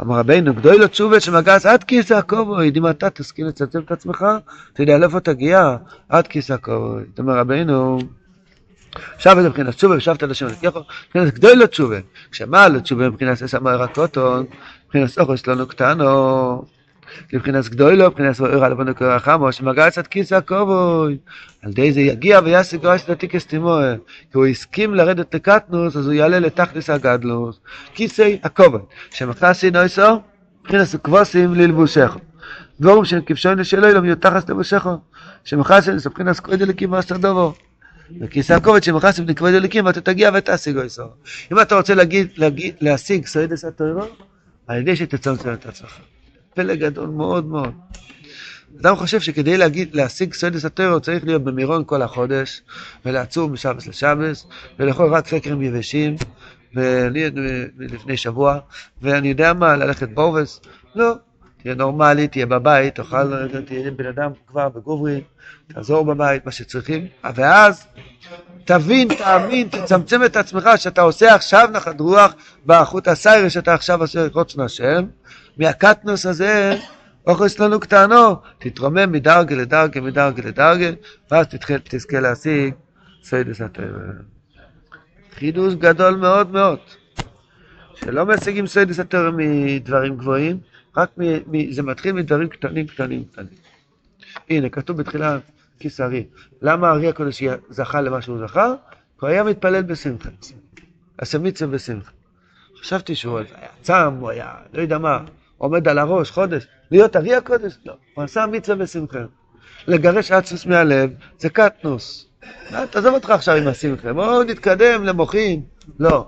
אמר 0.00 0.18
רבינו, 0.18 0.54
גדוי 0.54 0.78
לו 0.78 0.88
תשובת 0.88 1.22
שמגס 1.22 1.66
עד 1.66 1.84
כיס 1.84 2.12
הכובד, 2.12 2.76
אם 2.76 2.88
אתה 2.88 3.10
תסכים 3.10 3.46
לצמצם 3.46 3.78
את 3.78 3.92
עצמך, 3.92 4.26
תדע 4.72 4.98
לאיפה 4.98 5.20
תגיע, 5.20 5.76
עד 6.08 6.26
כיס 6.26 6.50
הכובד. 6.50 7.04
אומר 7.18 7.38
רבינו, 7.38 7.98
שבת 9.18 9.44
מבחינת 9.44 9.74
תשובה 9.74 9.96
ושבת 9.96 10.22
לשם 10.22 10.46
נתיחו, 10.46 10.80
מבחינת 11.06 11.34
גדוי 11.34 11.56
לו 11.56 11.66
תשובה. 11.66 11.96
כשמה 12.30 12.68
לו 12.68 12.80
תשובה 12.80 13.08
מבחינת 13.08 13.42
אסמא 13.42 13.70
ירקותון, 13.70 14.46
מבחינת 14.86 15.08
סוכוס 15.08 15.46
לא 15.46 15.54
נוקטנו. 15.54 16.75
לבחינס 17.32 17.68
גדולו, 17.68 18.06
מבחינס 18.06 18.40
אור 18.40 18.64
על 18.64 18.72
אבונו 18.72 18.94
קורא 18.94 19.18
חמו, 19.18 19.52
שמגע 19.52 19.88
את 19.88 20.06
כיס 20.06 20.32
הכובוי. 20.32 21.16
על 21.62 21.70
ידי 21.70 21.92
זה 21.92 22.00
יגיע 22.00 22.40
ויעשה 22.44 22.76
גרש 22.76 23.04
את 23.04 23.10
התיקס 23.10 23.46
תימוה. 23.46 23.94
כי 24.32 24.38
הוא 24.38 24.46
הסכים 24.46 24.94
לרדת 24.94 25.34
לקטנוס, 25.34 25.96
אז 25.96 26.06
הוא 26.06 26.14
יעלה 26.14 26.38
לתכלס 26.38 26.90
הגדלוס. 26.90 27.60
כיסי 27.94 28.38
הכובוי. 28.42 28.80
שמכסי 29.10 29.70
נויסו, 29.70 30.20
מבחינס 30.62 30.94
כבוסים 30.94 31.54
ללבושך. 31.54 32.16
דבורים 32.80 33.04
שהם 33.04 33.20
כבשון 33.26 33.58
לשלו, 33.58 33.92
לא 33.92 34.00
מיותחס 34.00 34.48
לבושכו. 34.48 34.98
שמכסי 35.44 35.90
נויסו, 35.90 36.10
מבחינס 36.10 36.40
כבוד 36.40 36.62
אליקים 36.62 36.92
ועשר 36.92 37.16
דובו. 37.16 37.54
וכיסא 38.20 38.52
הכובד 38.52 38.82
שמכסי 38.82 39.22
ונקבוד 39.22 39.54
אליקים, 39.54 39.86
ואתה 39.86 40.00
תגיע 40.00 40.30
ותשיגו 40.34 40.82
איסו. 40.82 41.02
אם 41.52 41.60
אתה 41.60 41.74
רוצה 41.74 41.94
להגיד, 41.94 42.28
להגיד, 42.36 42.74
להשיג 42.80 43.26
סוידס 43.26 43.64
התוירו, 43.64 44.02
על 44.66 44.78
ידי 44.78 44.96
שתצמצם 44.96 45.52
את 45.52 45.66
עצמך. 45.66 45.98
פלא 46.56 46.74
גדול 46.74 47.08
מאוד 47.08 47.46
מאוד. 47.46 47.72
אדם 48.80 48.96
חושב 48.96 49.20
שכדי 49.20 49.56
להגיד, 49.56 49.94
להשיג 49.94 50.34
סודס 50.34 50.64
הטרו 50.64 51.00
צריך 51.00 51.24
להיות 51.24 51.44
במירון 51.44 51.82
כל 51.86 52.02
החודש, 52.02 52.62
ולעצור 53.04 53.50
משבס 53.50 53.86
לשבס, 53.86 54.46
ולאכול 54.78 55.14
רק 55.14 55.28
חקרים 55.28 55.62
יבשים, 55.62 56.16
לפני 57.78 58.16
שבוע, 58.16 58.58
ואני 59.02 59.28
יודע 59.28 59.52
מה, 59.52 59.76
ללכת 59.76 60.08
בורבס, 60.08 60.60
לא, 60.94 61.14
תהיה 61.62 61.74
נורמלי, 61.74 62.28
תהיה 62.28 62.46
בבית, 62.46 62.94
תאכל, 62.94 63.48
תהיה 63.66 63.90
בן 63.90 64.06
אדם 64.06 64.30
כבר 64.46 64.68
בגוברי, 64.68 65.20
תעזור 65.66 66.04
בבית, 66.04 66.46
מה 66.46 66.52
שצריכים, 66.52 67.06
ואז 67.34 67.86
תבין, 68.64 69.08
תאמין, 69.08 69.68
תצמצם 69.68 70.24
את 70.24 70.36
עצמך 70.36 70.68
שאתה 70.76 71.02
עושה 71.02 71.34
עכשיו 71.34 71.68
נחת 71.72 72.00
רוח 72.00 72.34
באחות 72.66 73.08
הסיירי 73.08 73.50
שאתה 73.50 73.74
עכשיו 73.74 74.00
עושה 74.00 74.26
רוצן 74.32 74.60
השם, 74.60 75.04
מהקטנוס 75.56 76.26
הזה, 76.26 76.76
אוכלס 77.26 77.58
לנו 77.58 77.80
קטנו, 77.80 78.36
תתרומם 78.58 79.12
מדרגה 79.12 79.56
לדרגה, 79.56 80.00
מדרגה 80.00 80.42
לדרגה, 80.42 80.90
ואז 81.30 81.46
תתחיל, 81.46 81.78
תזכה 81.84 82.20
להשיג 82.20 82.74
סודות 83.22 83.60
הטבע. 83.60 83.98
חידוש 85.34 85.74
גדול 85.74 86.16
מאוד 86.16 86.50
מאוד, 86.50 86.78
שלא 87.94 88.26
משיגים 88.26 88.66
סודות 88.66 89.00
הטבע 89.00 89.30
מדברים 89.36 90.16
גבוהים, 90.16 90.58
רק 90.96 91.10
מ, 91.18 91.22
מ, 91.46 91.72
זה 91.72 91.82
מתחיל 91.82 92.12
מדברים 92.12 92.48
קטנים, 92.48 92.86
קטנים, 92.86 93.24
קטנים. 93.24 93.48
הנה, 94.50 94.68
כתוב 94.68 94.96
בתחילה 94.96 95.38
כתבי 95.78 96.00
הארי. 96.00 96.26
למה 96.62 96.88
הארי 96.88 97.08
הקודש 97.08 97.42
זכה 97.70 98.00
למה 98.00 98.22
שהוא 98.22 98.38
זכה? 98.46 98.74
הוא 99.20 99.28
היה 99.28 99.44
מתפלל 99.44 99.82
בשמחה. 99.82 100.28
מצווה 101.40 101.74
בשמחה. 101.74 102.10
חשבתי 102.80 103.14
שהוא 103.14 103.38
היה 103.38 103.46
צם, 103.82 104.14
הוא 104.20 104.30
היה 104.30 104.54
לא 104.72 104.82
יודע 104.82 104.98
מה, 104.98 105.24
עומד 105.58 105.88
על 105.88 105.98
הראש 105.98 106.30
חודש. 106.30 106.66
להיות 106.90 107.16
ארי 107.16 107.34
הקודש? 107.34 107.78
לא. 107.86 107.94
הוא 108.14 108.24
עשה 108.24 108.46
מצווה 108.46 108.76
בשמחה. 108.76 109.18
לגרש 109.86 110.30
עצוס 110.30 110.66
מהלב 110.66 111.10
זה 111.38 111.48
קטנוס. 111.48 112.28
תעזוב 112.90 113.14
אותך 113.14 113.30
עכשיו 113.30 113.56
עם 113.56 113.68
השמחה. 113.68 114.12
בואו 114.12 114.42
נתקדם 114.42 115.04
למוחים. 115.04 115.62
לא. 115.98 116.26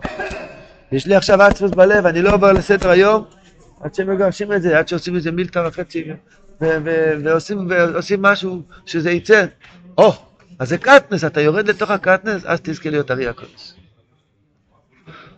יש 0.93 1.07
לי 1.07 1.15
עכשיו 1.15 1.43
עצמוס 1.43 1.71
בלב, 1.71 2.07
אני 2.07 2.23
לא 2.23 2.35
עובר 2.35 2.53
לסדר 2.53 2.91
היום 2.91 3.25
עד 3.81 3.95
שמגרשים 3.95 4.53
את 4.53 4.63
זה, 4.63 4.79
עד 4.79 4.89
שעושים 4.89 5.17
איזה 5.17 5.31
מילתא 5.31 5.59
וחצי 5.67 6.05
ועושים 7.69 8.23
משהו 8.23 8.63
שזה 8.87 9.11
יצא. 9.11 9.45
או, 9.99 10.13
אז 10.59 10.69
זה 10.69 10.79
קטנס, 10.79 11.25
אתה 11.25 11.41
יורד 11.41 11.69
לתוך 11.69 11.91
הקטנס, 11.91 12.43
אז 12.45 12.61
תזכה 12.63 12.91
להיות 12.91 13.11
ארי 13.11 13.29
הקודש. 13.29 13.75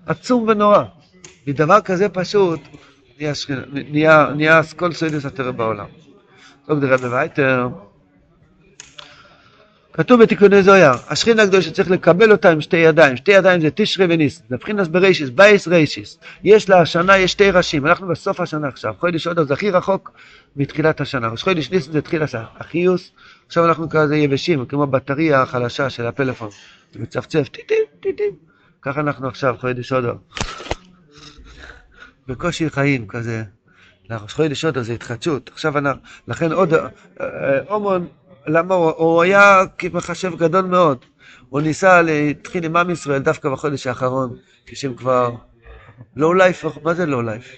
עצום 0.07 0.49
ונורא. 0.49 0.83
מדבר 1.47 1.81
כזה 1.81 2.09
פשוט 2.09 2.61
נהיה, 3.91 4.61
כל 4.77 4.93
סוידס 4.93 5.25
הטרם 5.25 5.57
בעולם. 5.57 5.87
טוב, 6.67 6.85
נראה 6.85 6.97
בווייטר. 6.97 7.69
כתוב 9.93 10.23
בתיקוני 10.23 10.63
זויר, 10.63 10.93
השכינה 11.09 11.43
הקדושה 11.43 11.71
צריך 11.71 11.91
לקבל 11.91 12.33
אותה 12.33 12.51
עם 12.51 12.61
שתי 12.61 12.77
ידיים, 12.77 13.17
שתי 13.17 13.33
ידיים 13.33 13.61
זה 13.61 13.69
תשרי 13.75 14.07
וניס, 14.11 14.43
זה 14.49 14.55
מבחינת 14.57 14.89
ברישיס, 14.89 15.31
בייס 15.31 15.69
ריישיס, 15.69 16.19
יש 16.45 16.69
לה 16.69 16.81
השנה, 16.81 17.19
יש 17.19 17.33
שתי 17.33 17.51
ראשים, 17.51 17.87
אנחנו 17.87 18.09
בסוף 18.09 18.41
השנה 18.41 18.69
עכשיו, 18.69 18.95
חודש 19.01 19.27
עוד 19.27 19.47
זה 19.49 19.55
הכי 19.55 19.71
רחוק 19.71 20.11
מתחילת 20.57 21.01
השנה, 21.01 21.29
ראש 21.29 21.43
חודש 21.43 21.71
ניס 21.71 21.89
זה 21.91 22.03
תחילת 22.03 22.29
החיוס, 22.35 23.13
עכשיו 23.47 23.65
אנחנו 23.65 23.89
כזה 23.89 24.17
יבשים, 24.17 24.67
כמו 24.67 24.87
בטריה 24.87 25.43
החלשה 25.43 25.91
של 25.91 26.07
הפלאפון, 26.07 26.49
זה 26.93 26.99
מצפצף, 27.01 27.49
טיטים, 27.49 27.85
טיטים, 28.01 28.33
ככה 28.83 29.01
אנחנו 29.01 29.29
עכשיו, 29.29 29.55
חודש 29.61 29.93
עוד 29.93 30.05
בקושי 32.29 32.71
חיים 32.71 33.07
כזה, 33.07 33.43
לראש 34.11 34.35
חודש 34.35 34.65
עוד 34.65 34.79
זה 34.79 34.93
התחדשות, 34.93 35.51
עכשיו 35.53 35.79
אנחנו, 35.79 36.01
לכן 36.29 36.53
עוד, 36.53 36.75
אה, 36.75 36.87
אה, 37.21 37.27
הומון 37.69 38.07
למה 38.47 38.75
הוא, 38.75 38.91
הוא 38.91 39.23
היה 39.23 39.63
כמחשב 39.79 40.37
גדול 40.37 40.65
מאוד. 40.65 41.05
הוא 41.49 41.61
ניסה 41.61 42.03
להתחיל 42.03 42.65
עם 42.65 42.77
עם 42.77 42.91
ישראל 42.91 43.23
דווקא 43.23 43.51
בחודש 43.51 43.87
האחרון, 43.87 44.37
כשהם 44.67 44.95
כבר 44.95 45.35
לואו 46.17 46.35
לייף, 46.35 46.65
מה 46.83 46.95
זה 46.95 47.07
לואו 47.07 47.23
לייף? 47.23 47.57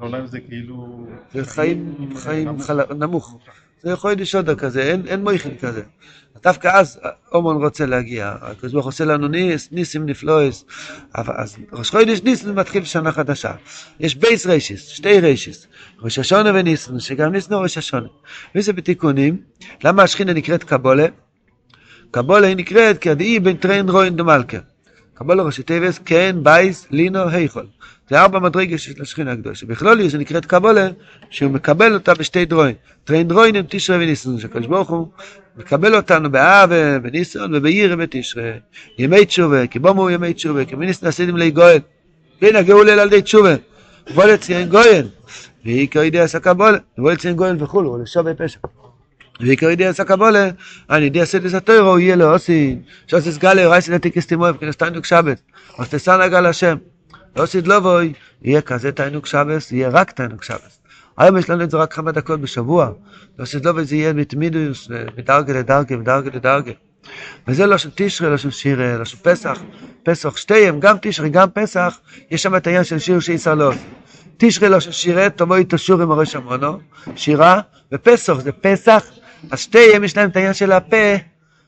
לואו 0.00 0.10
לייף 0.12 0.26
זה 0.26 0.40
כאילו... 0.40 1.06
זה 1.32 1.44
חיים, 1.44 1.94
חיים 2.16 2.48
נמוך. 2.98 3.38
זה 3.82 3.96
חודש 3.96 4.34
אודר 4.34 4.54
כזה, 4.54 4.82
אין, 4.82 5.02
אין 5.06 5.22
מויכין 5.22 5.56
כזה. 5.56 5.82
דווקא 6.42 6.68
אז 6.68 7.00
אומון 7.32 7.64
רוצה 7.64 7.86
להגיע, 7.86 8.34
הקדוש 8.40 8.72
ברוך 8.72 8.86
עושה 8.86 9.04
לנו 9.04 9.28
ניס, 9.28 9.68
ניסים 9.72 10.06
נפלויס, 10.06 10.64
אז 11.14 11.56
ראש 11.72 11.90
חודש 11.90 12.22
ניסן 12.22 12.54
מתחיל 12.54 12.84
שנה 12.84 13.12
חדשה. 13.12 13.52
יש 14.00 14.16
בייס 14.16 14.46
ריישיס, 14.46 14.86
שתי 14.86 15.20
ריישיס, 15.20 15.66
ראש 16.00 16.18
השונה 16.18 16.50
וניסן, 16.54 17.00
שגם 17.00 17.32
ניסן 17.32 17.54
הוא 17.54 17.62
ראש 17.62 17.78
השונה. 17.78 18.08
וזה 18.54 18.72
בתיקונים, 18.72 19.36
למה 19.84 20.02
השכינה 20.02 20.32
נקראת 20.32 20.64
קבולה? 20.64 21.06
קבולה 22.10 22.46
היא 22.46 22.56
נקראת 22.56 22.98
כדאי 22.98 23.40
בין 23.40 23.56
טריין 23.56 23.88
רוין 23.88 24.16
דמלכה. 24.16 24.58
קבולה 25.14 25.42
ראשי 25.42 25.62
טייבס, 25.62 26.00
כן, 26.04 26.36
בייס, 26.42 26.86
לינו, 26.90 27.28
היכול. 27.28 27.66
זה 28.12 28.20
ארבע 28.20 28.38
מדרגה 28.38 28.78
של 28.78 29.02
השכינה 29.02 29.32
הקדושה. 29.32 29.66
בכלול 29.66 30.08
זה 30.08 30.18
נקראת 30.18 30.46
קבולה, 30.46 30.88
שהוא 31.30 31.50
מקבל 31.50 31.94
אותה 31.94 32.14
בשתי 32.14 32.44
דרוין. 32.44 32.74
טריין 33.04 33.28
דרוין 33.28 33.56
הם 33.56 33.64
תשרה 33.68 33.96
וניסן, 33.96 34.38
שהקדוש 34.38 34.66
ברוך 34.66 34.90
הוא 34.90 35.06
מקבל 35.56 35.96
אותנו 35.96 36.30
באב 36.30 36.70
ובניסון 36.72 37.54
ובעיר 37.54 37.94
ובתשרה. 37.94 38.52
ימי 38.98 39.26
תשובה, 39.26 39.66
כי 39.66 39.78
בומו 39.78 40.10
ימי 40.10 40.34
תשובה, 40.34 40.64
כי 40.64 40.74
מיניסן 40.74 41.06
עשיתם 41.06 41.36
לי 41.36 41.50
גואל. 41.50 41.78
והנה 42.42 42.58
הגאולה 42.58 42.92
על 42.92 43.08
ידי 43.08 43.22
תשובה. 43.22 43.54
בוא 44.14 44.24
לציין 44.24 44.68
גויין. 44.68 45.06
ועיקר 45.64 46.02
ידי 46.02 46.20
עשה 46.20 46.40
קבולה, 46.40 46.78
ובוא 46.98 47.12
לציין 47.12 47.36
גויין 47.36 47.62
וכולו, 47.62 47.92
ולשווה 47.92 48.34
פשע. 48.34 48.58
ועיקר 49.40 49.70
ידי 49.70 49.86
עשה 49.86 50.04
קבולה, 50.04 50.50
אני 50.90 51.04
ידי 51.04 51.20
עשה 51.20 51.38
דס 51.38 51.54
התוירו, 51.54 51.98
יהיה 51.98 52.16
לו 52.16 52.32
עושי, 52.32 52.76
שעושה 53.06 53.32
סגלה, 53.32 53.68
רייסי 53.68 53.90
לתיקס 53.90 54.26
תימוי, 54.26 54.50
וכנס 54.50 54.76
תיינוק 54.76 55.04
שבת. 55.04 55.40
אז 55.78 55.88
תסן 55.88 56.20
הגל 56.20 56.46
לא 57.36 57.42
עשית 57.42 57.66
לא 57.66 58.00
יהיה 58.42 58.60
כזה 58.60 58.92
תיינוק 58.92 59.26
שבת, 59.26 59.72
יהיה 59.72 59.88
רק 59.88 60.10
תיינוק 60.10 60.44
שבת. 60.44 60.78
היום 61.18 61.36
יש 61.36 61.50
לנו 61.50 61.64
את 61.64 61.70
זה 61.70 61.76
רק 61.76 61.94
כמה 61.94 62.12
דקות 62.12 62.40
בשבוע. 62.40 62.90
לא 63.38 63.42
עשית 63.42 63.64
לא 63.64 63.82
זה 63.82 63.96
יהיה 63.96 64.12
מתמידוס, 64.12 64.88
מדרגה 65.18 65.52
לדרגה, 65.52 65.96
מדרגה 65.96 66.30
לדרגה. 66.34 66.72
וזה 67.48 67.66
לא 67.66 67.78
של 67.78 67.90
תשרי, 67.94 68.30
לא 68.30 68.36
של 68.36 68.50
שיר, 68.50 68.98
לא 68.98 69.04
של 69.04 69.16
פסח. 69.16 69.62
פסח 70.02 70.36
שתיהם, 70.36 70.80
גם 70.80 70.96
תשרי, 71.02 71.28
גם 71.28 71.50
פסח, 71.50 71.98
יש 72.30 72.42
שם 72.42 72.56
את 72.56 72.66
העניין 72.66 72.84
של 72.84 72.98
שיר 72.98 73.20
שאיסר 73.20 73.54
לא 73.54 73.68
עושה. 73.68 73.80
תשרי 74.36 74.68
לא 74.68 74.80
של 74.80 74.92
שירה, 74.92 75.30
תבואי 75.30 75.64
תשור 75.68 76.02
עם 76.02 76.10
הראש 76.10 76.36
המונו, 76.36 76.78
שירה, 77.16 77.60
ופסח 77.92 78.40
זה 78.40 78.52
פסח, 78.52 79.04
אז 79.50 79.60
שתיהם 79.60 80.04
יש 80.04 80.16
להם 80.16 80.30
את 80.30 80.36
העניין 80.36 80.54
של 80.54 80.72
הפה, 80.72 80.96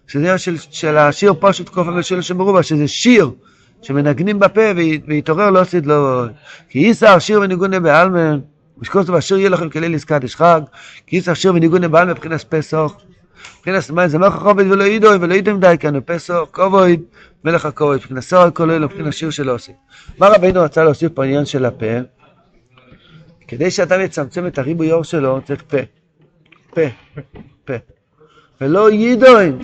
שזה 0.06 0.22
עניין 0.22 0.38
של, 0.38 0.56
של 0.58 0.96
השיר 0.96 1.34
פשוט 1.40 1.68
קופר 1.68 1.94
ושל 1.96 2.22
שם 2.22 2.36
מרובה, 2.36 2.62
שזה 2.62 2.88
שיר 2.88 3.30
שמנגנים 3.84 4.38
בפה 4.38 4.60
והתעורר 5.06 5.50
לא 5.50 5.60
עשית 5.60 5.86
לו, 5.86 6.24
כי 6.68 6.78
איסר 6.78 7.18
שיר 7.18 7.40
וניגונה 7.40 7.80
בעלמא, 7.80 8.34
ושכל 8.78 9.02
זאת 9.02 9.16
השיר 9.16 9.38
יהיה 9.38 9.48
לכם 9.48 9.70
כליל 9.70 9.94
עסקת 9.94 10.24
יש 10.24 10.36
חג, 10.36 10.60
כי 11.06 11.16
איסר 11.16 11.34
שיר 11.34 11.54
וניגונה 11.54 11.88
בעלמא 11.88 12.12
מבחינת 12.12 12.44
פסח, 12.48 12.92
מבחינת 13.58 13.90
מה 13.90 14.08
זה 14.08 14.18
מלך 14.18 14.34
החובד 14.34 14.70
ולא 14.70 14.84
ידעו 14.84 15.20
ולא 15.20 15.34
ידעו 15.34 15.58
די 15.58 15.74
כאן 15.80 15.96
בפסח, 15.96 16.38
כובד, 16.50 16.96
מלך 17.44 17.66
הכובד, 17.66 17.96
מבחינת 17.96 18.22
סוהר 18.22 18.50
כל 18.50 18.70
אלו, 18.70 18.86
מבחינת 18.86 19.12
שיר 19.12 19.30
שלא 19.30 19.54
עושה. 19.54 19.72
מה 20.18 20.28
רבינו 20.28 20.62
רצה 20.62 20.84
להוסיף 20.84 21.12
פה 21.12 21.24
עניין 21.24 21.44
של 21.44 21.64
הפה? 21.64 21.86
כדי 23.48 23.70
שאתה 23.70 23.98
מצמצם 23.98 24.46
את 24.46 24.58
הריבוי 24.58 24.92
אור 24.92 25.04
שלו, 25.04 25.40
צריך 25.44 25.62
פה. 25.68 25.78
פה. 26.74 26.80
פה. 27.64 27.74
ולא 28.60 28.90
יידוין. 28.90 29.58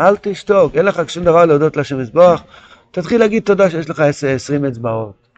אל 0.00 0.16
תשתוק, 0.20 0.76
אין 0.76 0.84
לך 0.84 1.10
שום 1.10 1.24
דבר 1.24 1.44
להודות 1.44 1.76
להשם 1.76 1.98
מזבוח. 1.98 2.42
תתחיל 2.96 3.20
להגיד 3.20 3.42
תודה 3.42 3.70
שיש 3.70 3.90
לך 3.90 4.00
עשרים 4.34 4.64
אצבעות. 4.64 5.28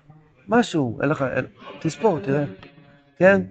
משהו, 0.48 0.98
אין 1.02 1.08
לך, 1.08 1.24
אין, 1.36 1.44
תספור, 1.80 2.18
תראה. 2.20 2.44
כן? 3.18 3.42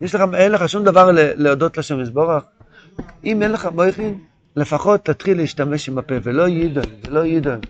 יש 0.00 0.14
לך, 0.14 0.22
אין 0.34 0.52
לך 0.52 0.68
שום 0.68 0.84
דבר 0.84 1.10
להודות 1.14 1.76
להשם 1.76 1.98
מזבוח. 1.98 2.44
אם 3.24 3.42
אין 3.42 3.52
לך 3.52 3.66
מויכין, 3.66 4.18
לפחות 4.56 5.04
תתחיל 5.04 5.36
להשתמש 5.36 5.88
עם 5.88 5.98
הפה, 5.98 6.14
ולא 6.22 6.48
יידוין, 6.48 6.88
ולא 7.08 7.24
יידוין. 7.24 7.60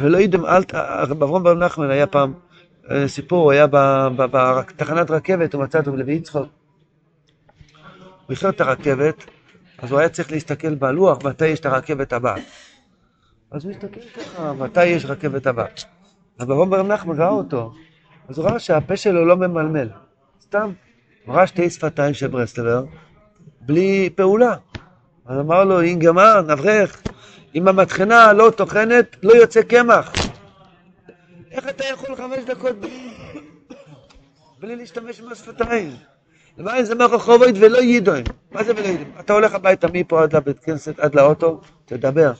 ולא 0.00 0.18
יידוין, 0.18 0.44
אל 0.44 0.64
ת... 0.64 0.74
אברהם 0.74 1.42
בר 1.42 1.54
נחמן 1.54 1.90
היה 1.90 2.06
פעם 2.06 2.34
סיפור, 3.06 3.42
הוא 3.42 3.52
היה 3.52 3.66
בתחנת 4.16 5.10
רכבת, 5.10 5.54
הוא 5.54 5.62
מצא 5.62 5.78
אותו 5.78 5.96
לוי 5.96 6.12
יצחוק. 6.12 6.46
הוא 8.26 8.36
הכיר 8.36 8.48
את 8.48 8.60
הרכבת, 8.60 9.24
אז 9.78 9.90
הוא 9.90 9.98
היה 9.98 10.08
צריך 10.08 10.32
להסתכל 10.32 10.74
בלוח 10.74 11.18
מתי 11.24 11.46
יש 11.46 11.60
את 11.60 11.66
הרכבת 11.66 12.12
הבאה. 12.12 12.36
אז 13.54 13.64
הוא 13.64 13.72
הסתכל 13.72 14.00
ככה, 14.00 14.52
מתי 14.52 14.86
יש 14.86 15.04
רכבת 15.04 15.46
הבאה. 15.46 15.66
ברום 16.38 16.70
בר 16.70 16.82
נחמן 16.82 17.20
ראה 17.20 17.28
אותו, 17.28 17.72
אז 18.28 18.38
הוא 18.38 18.46
ראה 18.46 18.58
שהפה 18.58 18.96
שלו 18.96 19.24
לא 19.24 19.36
ממלמל, 19.36 19.88
סתם. 20.42 20.72
הוא 21.24 21.34
ראה 21.34 21.46
שתי 21.46 21.70
שפתיים 21.70 22.14
של 22.14 22.26
ברסלבר, 22.26 22.84
בלי 23.60 24.10
פעולה. 24.14 24.56
אז 25.26 25.38
אמר 25.38 25.64
לו, 25.64 25.80
אינגמן, 25.80 26.50
אברך, 26.52 27.02
אם 27.54 27.68
המטחנה 27.68 28.32
לא 28.32 28.50
טוחנת, 28.56 29.16
לא 29.22 29.32
יוצא 29.32 29.62
קמח. 29.62 30.12
איך 31.50 31.68
אתה 31.68 31.84
יכול 31.84 32.16
חמש 32.16 32.44
דקות 32.46 32.80
בלי, 32.80 33.10
בלי 34.60 34.76
להשתמש 34.76 35.20
בשפתיים? 35.20 35.90
למען 36.58 36.84
זה 36.84 36.94
מרחובית 36.94 37.54
ולא 37.60 37.78
יידוין. 37.78 38.24
מה 38.52 38.64
זה 38.64 38.72
ולא 38.72 38.86
יידוין? 38.86 39.12
אתה 39.20 39.32
הולך 39.32 39.54
הביתה 39.54 39.86
מפה 39.92 40.22
עד 40.22 40.36
לבית 40.36 40.58
כנסת, 40.58 40.98
עד 40.98 41.14
לאוטו, 41.14 41.60
תדבר. 41.84 42.32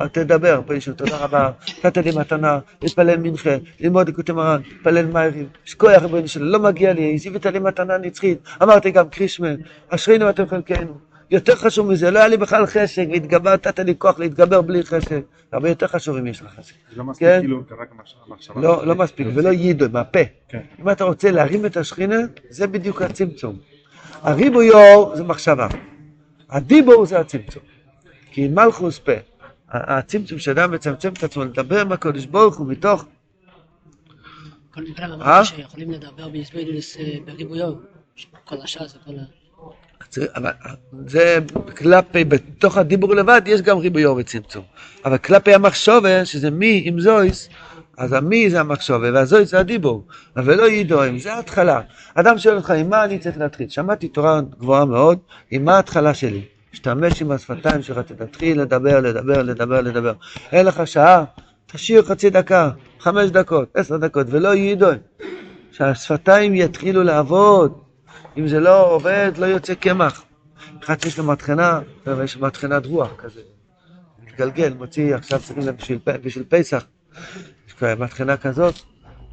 אל 0.00 0.08
תדבר, 0.08 0.60
פיישו, 0.66 0.92
תודה 0.92 1.16
רבה, 1.16 1.50
נתת 1.84 1.96
לי 1.96 2.10
מתנה, 2.16 2.58
להתפלל 2.82 3.16
מנחה, 3.16 3.50
ללמוד 3.80 4.06
ליקוטי 4.06 4.32
מרן, 4.32 4.60
להתפלל 4.68 5.06
מיירים, 5.06 5.46
שכוח 5.64 6.02
ריבונו 6.02 6.28
שלו, 6.28 6.46
לא 6.46 6.58
מגיע 6.58 6.92
לי, 6.92 7.14
הזיבית 7.14 7.46
לי 7.46 7.58
מתנה 7.58 7.98
נצחית, 7.98 8.38
אמרתי 8.62 8.90
גם 8.90 9.08
קרישמן, 9.08 9.54
אשרינו 9.88 10.30
אתם 10.30 10.46
חלקנו. 10.46 10.98
יותר 11.30 11.56
חשוב 11.56 11.86
מזה, 11.86 12.10
לא 12.10 12.18
היה 12.18 12.28
לי 12.28 12.36
בכלל 12.36 12.66
חשק, 12.66 13.06
והתגברת, 13.12 13.66
נתת 13.66 13.78
לי 13.78 13.94
כוח 13.98 14.18
להתגבר 14.18 14.60
בלי 14.60 14.82
חשק. 14.82 15.20
הרבה 15.52 15.68
יותר 15.68 15.86
חשוב 15.86 16.16
אם 16.16 16.26
יש 16.26 16.42
לך 16.42 16.54
חשק. 16.58 16.74
לא 16.96 17.04
מספיק 17.04 17.28
כאילו 17.38 17.62
רק 17.80 17.88
המחשבה. 18.28 18.60
לא, 18.60 18.86
לא 18.86 18.94
מספיק, 18.94 19.26
ולא 19.34 19.48
יידו, 19.48 19.86
מהפה. 19.92 20.20
אם 20.80 20.90
אתה 20.90 21.04
רוצה 21.04 21.30
להרים 21.30 21.66
את 21.66 21.76
השכינה, 21.76 22.16
זה 22.48 22.66
בדיוק 22.66 23.02
הצמצום. 23.02 23.56
הריבוי 24.22 24.70
אור 24.70 25.16
זה 25.16 25.24
מחשבה. 25.24 25.68
הדיבור 26.50 27.06
זה 27.06 27.18
הצמצום. 27.18 27.62
כי 28.30 28.48
מלכוס 28.48 28.98
פה. 28.98 29.12
הצמצום 29.70 30.38
שאדם 30.38 30.70
מצמצם 30.70 31.12
את 31.12 31.24
עצמו, 31.24 31.44
לדבר 31.44 31.80
עם 31.80 31.92
הקודש 31.92 32.26
ברוך 32.26 32.56
הוא 32.56 32.66
מתוך... 32.66 33.04
כל 34.74 34.82
מקרה 34.82 35.06
אמרתי 35.06 35.48
שיכולים 35.48 35.90
לדבר 35.90 36.28
ביסבדוס 36.28 36.96
בריבוי 37.24 37.62
אור. 37.62 37.80
כל 38.44 38.56
הש"ס 38.62 38.96
וכל 39.02 39.18
ה... 39.18 39.22
זה, 40.10 40.26
אבל 40.36 40.50
זה 41.06 41.38
כלפי, 41.76 42.24
בתוך 42.24 42.76
הדיבור 42.76 43.14
לבד 43.14 43.42
יש 43.46 43.62
גם 43.62 43.78
ריבוי 43.78 44.04
אור 44.04 44.16
וצמצום. 44.20 44.64
אבל 45.04 45.18
כלפי 45.18 45.54
המחשובה, 45.54 46.24
שזה 46.24 46.50
מי 46.50 46.82
עם 46.84 47.00
זויס, 47.00 47.48
אז 47.98 48.12
המי 48.12 48.50
זה 48.50 48.60
המחשובה 48.60 49.12
והזויס 49.12 49.50
זה 49.50 49.58
הדיבור. 49.58 50.06
אבל 50.36 50.56
לא 50.56 50.70
ידועים, 50.70 51.18
זה 51.18 51.34
ההתחלה. 51.34 51.80
אדם 52.14 52.38
שואל 52.38 52.56
אותך, 52.56 52.70
עם 52.70 52.90
מה 52.90 53.04
אני 53.04 53.18
צריך 53.18 53.38
להתחיל? 53.38 53.68
שמעתי 53.68 54.08
תורה 54.08 54.40
גבוהה 54.40 54.84
מאוד, 54.84 55.18
עם 55.50 55.64
מה 55.64 55.76
ההתחלה 55.76 56.14
שלי? 56.14 56.42
תשתמש 56.70 57.22
עם 57.22 57.30
השפתיים 57.30 57.82
שלך, 57.82 57.98
תתחיל 57.98 58.60
לדבר, 58.60 59.00
לדבר, 59.00 59.42
לדבר, 59.42 59.80
לדבר. 59.80 60.12
אין 60.52 60.66
לך 60.66 60.86
שעה, 60.86 61.24
תשאיר 61.66 62.02
חצי 62.02 62.30
דקה, 62.30 62.70
חמש 63.00 63.30
דקות, 63.30 63.68
עשר 63.74 63.96
דקות, 63.96 64.26
ולא 64.30 64.54
ידועים. 64.54 64.98
שהשפתיים 65.72 66.54
יתחילו 66.54 67.02
לעבוד. 67.02 67.78
אם 68.38 68.48
זה 68.48 68.60
לא 68.60 68.92
עובד, 68.92 69.32
לא 69.38 69.46
יוצא 69.46 69.74
קמח. 69.74 70.24
אחד 70.84 71.00
שיש 71.00 71.18
לו 71.18 71.24
מטחנה, 71.24 71.80
לו 72.06 72.16
מטחנת 72.40 72.86
רוח 72.86 73.10
כזה. 73.18 73.40
מתגלגל, 74.24 74.72
מוציא, 74.72 75.14
עכשיו 75.14 75.40
צריכים 75.40 75.62
בשביל, 75.76 75.98
בשביל 76.06 76.44
פסח. 76.48 76.84
יש 77.68 77.82
מטחנה 77.82 78.36
כזאת. 78.36 78.74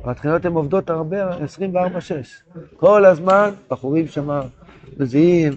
המטחנות 0.04 0.46
הן 0.46 0.54
עובדות 0.54 0.90
הרבה, 0.90 1.38
24-6. 1.38 1.40
כל 2.78 3.06
הזמן, 3.06 3.52
בחורים 3.70 4.08
שם 4.08 4.42
מזיעים, 4.98 5.54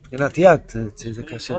מבחינת 0.00 0.38
יד, 0.38 0.60
זה, 0.94 1.22
קשה. 1.22 1.56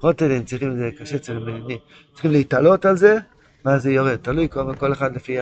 רוטלים 0.00 0.44
צריכים, 0.44 0.76
זה 0.76 0.90
קשה, 0.98 1.18
צריכים, 1.18 2.32
להתעלות 2.32 2.86
על 2.86 2.96
זה, 2.96 3.18
ואז 3.64 3.82
זה 3.82 3.92
יורד. 3.92 4.16
תלוי 4.16 4.48
כל, 4.78 4.92
אחד 4.92 5.16
לפי 5.16 5.38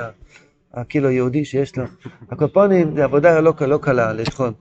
הקילו 0.75 1.11
יהודי 1.11 1.45
שיש 1.45 1.77
לו. 1.77 1.85
הקופונים 2.31 2.97
זה 2.97 3.05
עבודה 3.05 3.41
לא, 3.41 3.55
לא 3.61 3.79
קלה 3.83 4.13
לטחון. 4.13 4.53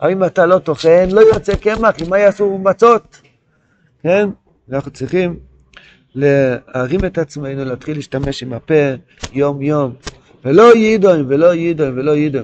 אבל 0.00 0.10
אם 0.10 0.24
אתה 0.24 0.46
לא 0.46 0.58
טוחן, 0.58 1.08
לא 1.10 1.20
יוצא 1.20 1.56
קמח, 1.56 1.94
מה 2.08 2.18
יעשו 2.18 2.58
מצות? 2.58 3.20
כן? 4.02 4.28
אנחנו 4.72 4.90
צריכים 4.90 5.38
להרים 6.14 7.04
את 7.04 7.18
עצמנו, 7.18 7.64
להתחיל 7.64 7.96
להשתמש 7.96 8.42
עם 8.42 8.52
הפה 8.52 8.94
יום-יום. 9.32 9.94
ולא 10.44 10.74
יידון, 10.76 11.24
ולא 11.28 11.54
יידון, 11.54 11.98
ולא 11.98 12.16
יידון. 12.16 12.42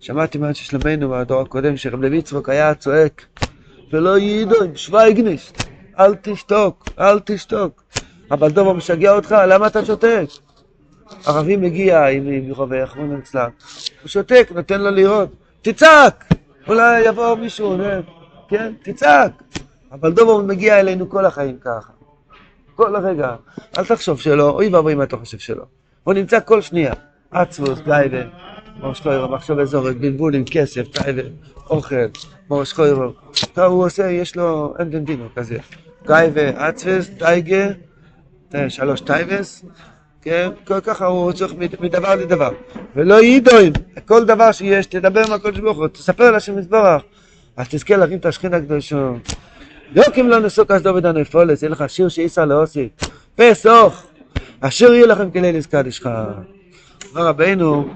שמעתי 0.00 0.38
מה 0.38 0.54
ששלמנו 0.54 1.08
מהדור 1.08 1.40
הקודם, 1.40 1.76
שרב 1.76 2.00
לוי 2.00 2.16
יצחוק 2.16 2.48
היה 2.48 2.74
צועק, 2.74 3.26
ולא 3.92 4.18
יידון, 4.18 4.76
שוויגנישט, 4.76 5.62
אל 5.98 6.14
תשתוק, 6.14 6.88
אל 6.98 7.20
תשתוק. 7.24 7.82
אבל 8.30 8.50
דובר 8.50 8.72
משגע 8.72 9.12
אותך, 9.12 9.34
למה 9.48 9.66
אתה 9.66 9.84
שותק? 9.84 10.26
ערבי 11.26 11.56
מגיע 11.56 12.06
עם 12.06 12.28
איך 12.72 12.96
אומרים 12.96 13.18
אצלם, 13.18 13.48
הוא 14.02 14.08
שותק, 14.08 14.48
נותן 14.54 14.80
לו 14.80 14.90
לראות, 14.90 15.28
תצעק! 15.62 16.24
אולי 16.68 17.00
יבוא 17.00 17.34
מישהו, 17.34 17.76
כן, 18.48 18.72
תצעק. 18.82 19.32
אבל 19.92 20.12
דובו 20.12 20.42
מגיע 20.42 20.80
אלינו 20.80 21.10
כל 21.10 21.26
החיים 21.26 21.58
ככה. 21.60 21.92
כל 22.74 22.96
הרגע. 22.96 23.36
אל 23.78 23.84
תחשוב 23.84 24.20
שלא, 24.20 24.50
אוי 24.50 24.68
ואבוי 24.68 24.94
מה 24.94 25.04
אתה 25.04 25.16
חושב 25.16 25.38
שלא. 25.38 25.64
הוא 26.04 26.14
נמצא 26.14 26.38
כל 26.44 26.60
שנייה. 26.60 26.92
עצמוס, 27.30 27.78
גייבה, 28.76 28.86
מורש 28.86 29.00
חוירו, 29.00 29.28
מחשוב 29.28 29.58
אזורת, 29.58 29.96
בלבולים, 29.96 30.44
כסף, 30.44 30.88
טייבה, 30.88 31.22
אוכל, 31.70 31.96
מורש 32.50 32.72
חוירו. 32.72 33.12
הוא 33.56 33.84
עושה, 33.86 34.10
יש 34.10 34.36
לו 34.36 34.74
אין 34.78 35.04
דינו 35.04 35.28
כזה. 35.36 35.58
גייבה, 36.06 36.68
עצמוס, 36.68 37.10
טייגה, 37.18 37.66
שלוש 38.68 39.00
טייבס, 39.00 39.64
כן? 40.22 40.50
כל 40.64 40.80
ככה 40.80 41.06
הוא 41.06 41.32
צריך 41.32 41.54
מדבר 41.80 42.14
לדבר. 42.14 42.50
ולא 42.96 43.22
יידוים, 43.22 43.72
כל 44.04 44.24
דבר 44.24 44.52
שיש, 44.52 44.86
תדבר 44.86 45.22
עם 45.26 45.32
הקודש 45.32 45.58
ברוך 45.58 45.78
הוא, 45.78 45.88
תספר 45.88 46.24
על 46.24 46.34
השם 46.34 46.58
יתברך. 46.58 47.02
אז 47.56 47.68
תזכה 47.68 47.96
להרים 47.96 48.18
את 48.18 48.26
השכין 48.26 48.54
הקדושו. 48.54 49.14
יוקים 49.92 50.28
לא 50.28 50.40
נסוק 50.40 50.70
אז 50.70 50.82
דוד 50.82 51.06
הנפולס, 51.06 51.62
יהיה 51.62 51.70
לך 51.70 51.84
שיר 51.88 52.08
שאיסר 52.08 52.44
לאוסי. 52.44 52.88
פסוך, 53.36 54.02
אשר 54.60 54.92
יהיה 54.92 55.06
לכם 55.06 55.30
כליל 55.30 55.62
קדישך. 55.62 56.06
אמר 56.06 57.26
רבינו, 57.26 57.88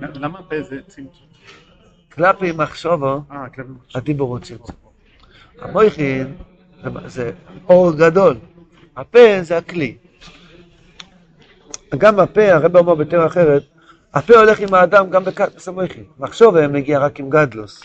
למה 0.00 0.42
פה 0.42 0.62
זה 0.62 0.76
צמצום? 0.86 1.26
כלפי 2.12 2.52
מחשובו, 2.52 3.20
אה, 3.32 3.48
כלפי 3.54 3.68
מחשב. 3.68 3.98
הדיבור 3.98 4.28
הוא 4.28 4.38
צמצום. 4.38 4.76
המויכין 5.60 6.34
זה 7.06 7.32
אור 7.68 7.92
גדול. 7.92 8.36
הפה 8.96 9.42
זה 9.42 9.56
הכלי. 9.56 9.96
גם 11.98 12.20
הפה, 12.20 12.52
הרב 12.52 12.76
אומר 12.76 12.94
בתיאור 12.94 13.26
אחרת, 13.26 13.62
הפה 14.14 14.38
הולך 14.38 14.60
עם 14.60 14.74
האדם 14.74 15.10
גם 15.10 15.24
בקטוס 15.24 15.68
המויכין. 15.68 16.04
מחשוב 16.18 16.66
מגיע 16.66 16.98
רק 16.98 17.20
עם 17.20 17.30
גדלוס. 17.30 17.82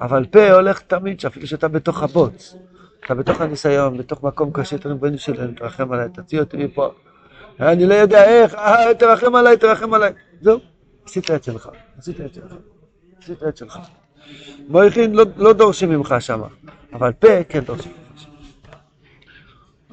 אבל 0.00 0.24
פה 0.24 0.52
הולך 0.52 0.80
תמיד, 0.80 1.20
שאפילו 1.20 1.46
שאתה 1.46 1.68
בתוך 1.68 2.02
הבוץ, 2.02 2.56
אתה 3.04 3.14
בתוך 3.14 3.40
הניסיון, 3.40 3.98
בתוך 3.98 4.22
מקום 4.22 4.50
קשה, 4.52 4.78
תראי 4.78 4.94
בנו 4.94 5.18
שלנו, 5.18 5.52
תרחם 5.56 5.92
עליי, 5.92 6.08
תוציא 6.14 6.40
אותי 6.40 6.56
מפה. 6.56 6.90
אני 7.60 7.86
לא 7.86 7.94
יודע 7.94 8.24
איך, 8.24 8.54
אה, 8.54 8.94
תרחם 8.98 9.34
עליי, 9.34 9.56
תרחם 9.56 9.94
עליי. 9.94 10.12
זהו, 10.40 10.58
עשית 11.06 11.30
את 11.30 11.44
שלך, 11.44 11.68
עשית 11.98 12.20
את 12.20 12.34
שלך, 12.34 12.52
עשית 13.22 13.42
את 13.48 13.56
שלך. 13.56 13.78
מויכין 14.68 15.14
לא, 15.14 15.24
לא 15.36 15.52
דורשים 15.52 15.90
ממך 15.90 16.14
שם, 16.20 16.40
אבל 16.92 17.12
פה 17.12 17.44
כן 17.48 17.60
דורשים 17.60 17.92
ממך 17.92 18.20
שם. 18.20 18.30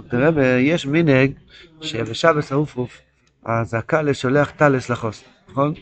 תראה, 0.09 0.59
יש 0.59 0.85
מנהג 0.85 1.31
שבשבס 1.81 2.51
העופוף, 2.51 3.01
אז 3.45 3.73
הקאלה 3.73 4.13
שולח 4.13 4.51
טלס 4.51 4.89
לחוס, 4.89 5.23
נכון? 5.49 5.73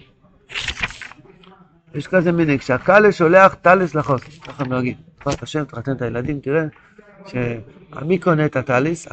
יש 1.96 2.08
כזה 2.08 2.32
מנהג 2.32 2.62
שהקאלה 2.62 3.12
שולח 3.12 3.54
טלס 3.54 3.96
לחוס, 3.96 4.22
ככה 4.40 4.64
נוהגים. 4.64 4.96
בעזרת 5.26 5.44
השם, 5.44 5.64
תחתן 5.64 5.92
את 5.92 6.02
הילדים, 6.02 6.40
תראה 6.40 6.64
שעמי 7.28 8.18
קונה 8.20 8.46
את 8.46 8.56
הטליס, 8.56 9.08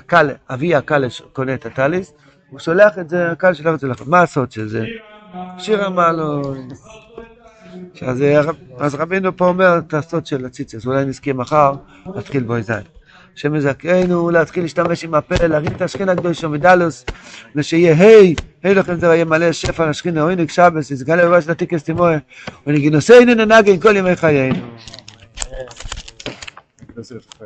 אבי 0.50 0.74
הקאלה 0.74 1.09
קונה 1.33 1.54
את 1.54 1.66
הטליס, 1.66 2.12
הוא 2.48 2.59
שולח 2.59 2.98
את 2.98 3.09
זה, 3.09 3.31
הקאלה 3.31 3.54
שולח 3.54 3.74
את 3.74 3.81
זה 3.81 3.88
לחוס. 3.88 4.09
מה 4.09 4.22
הסוד 4.22 4.52
של 4.52 4.68
זה? 4.68 4.85
שיר 5.59 5.85
המעלון. 5.85 6.69
אז, 8.03 8.25
אז 8.79 8.95
רבינו 8.95 9.37
פה 9.37 9.47
אומר 9.47 9.79
את 9.79 9.95
הסוד 9.95 10.27
של 10.27 10.45
הציצס, 10.45 10.87
אולי 10.87 11.05
נזכה 11.05 11.33
מחר 11.33 11.73
להתחיל 12.14 12.43
בו 12.43 12.61
זין. 12.61 12.83
שמזכנו 13.35 14.31
להתחיל 14.31 14.62
להשתמש 14.62 15.05
עם 15.05 15.14
הפה, 15.14 15.47
להרים 15.47 15.73
את 15.77 15.83
השכינה 15.83 16.12
הקדושה 16.12 16.49
מדלוס, 16.49 17.05
ושיהיה 17.57 17.95
היי, 17.95 18.35
היי 18.62 18.75
לכם 18.75 19.01
זה 19.01 19.07
יהיה 19.07 19.25
מלא 19.25 19.53
שפע 19.53 19.91
לשכינה, 19.91 20.23
עונג 20.23 20.51
שבס, 20.51 20.91
יסגלה 20.91 21.27
בבא 21.27 21.41
של 21.41 21.51
הטיקס 21.51 21.83
תימוה, 21.83 22.17
ונגינוסי 22.67 23.25
ננגן 23.25 23.81
כל 23.81 23.97
ימי 23.97 24.17
חיינו. 24.17 24.57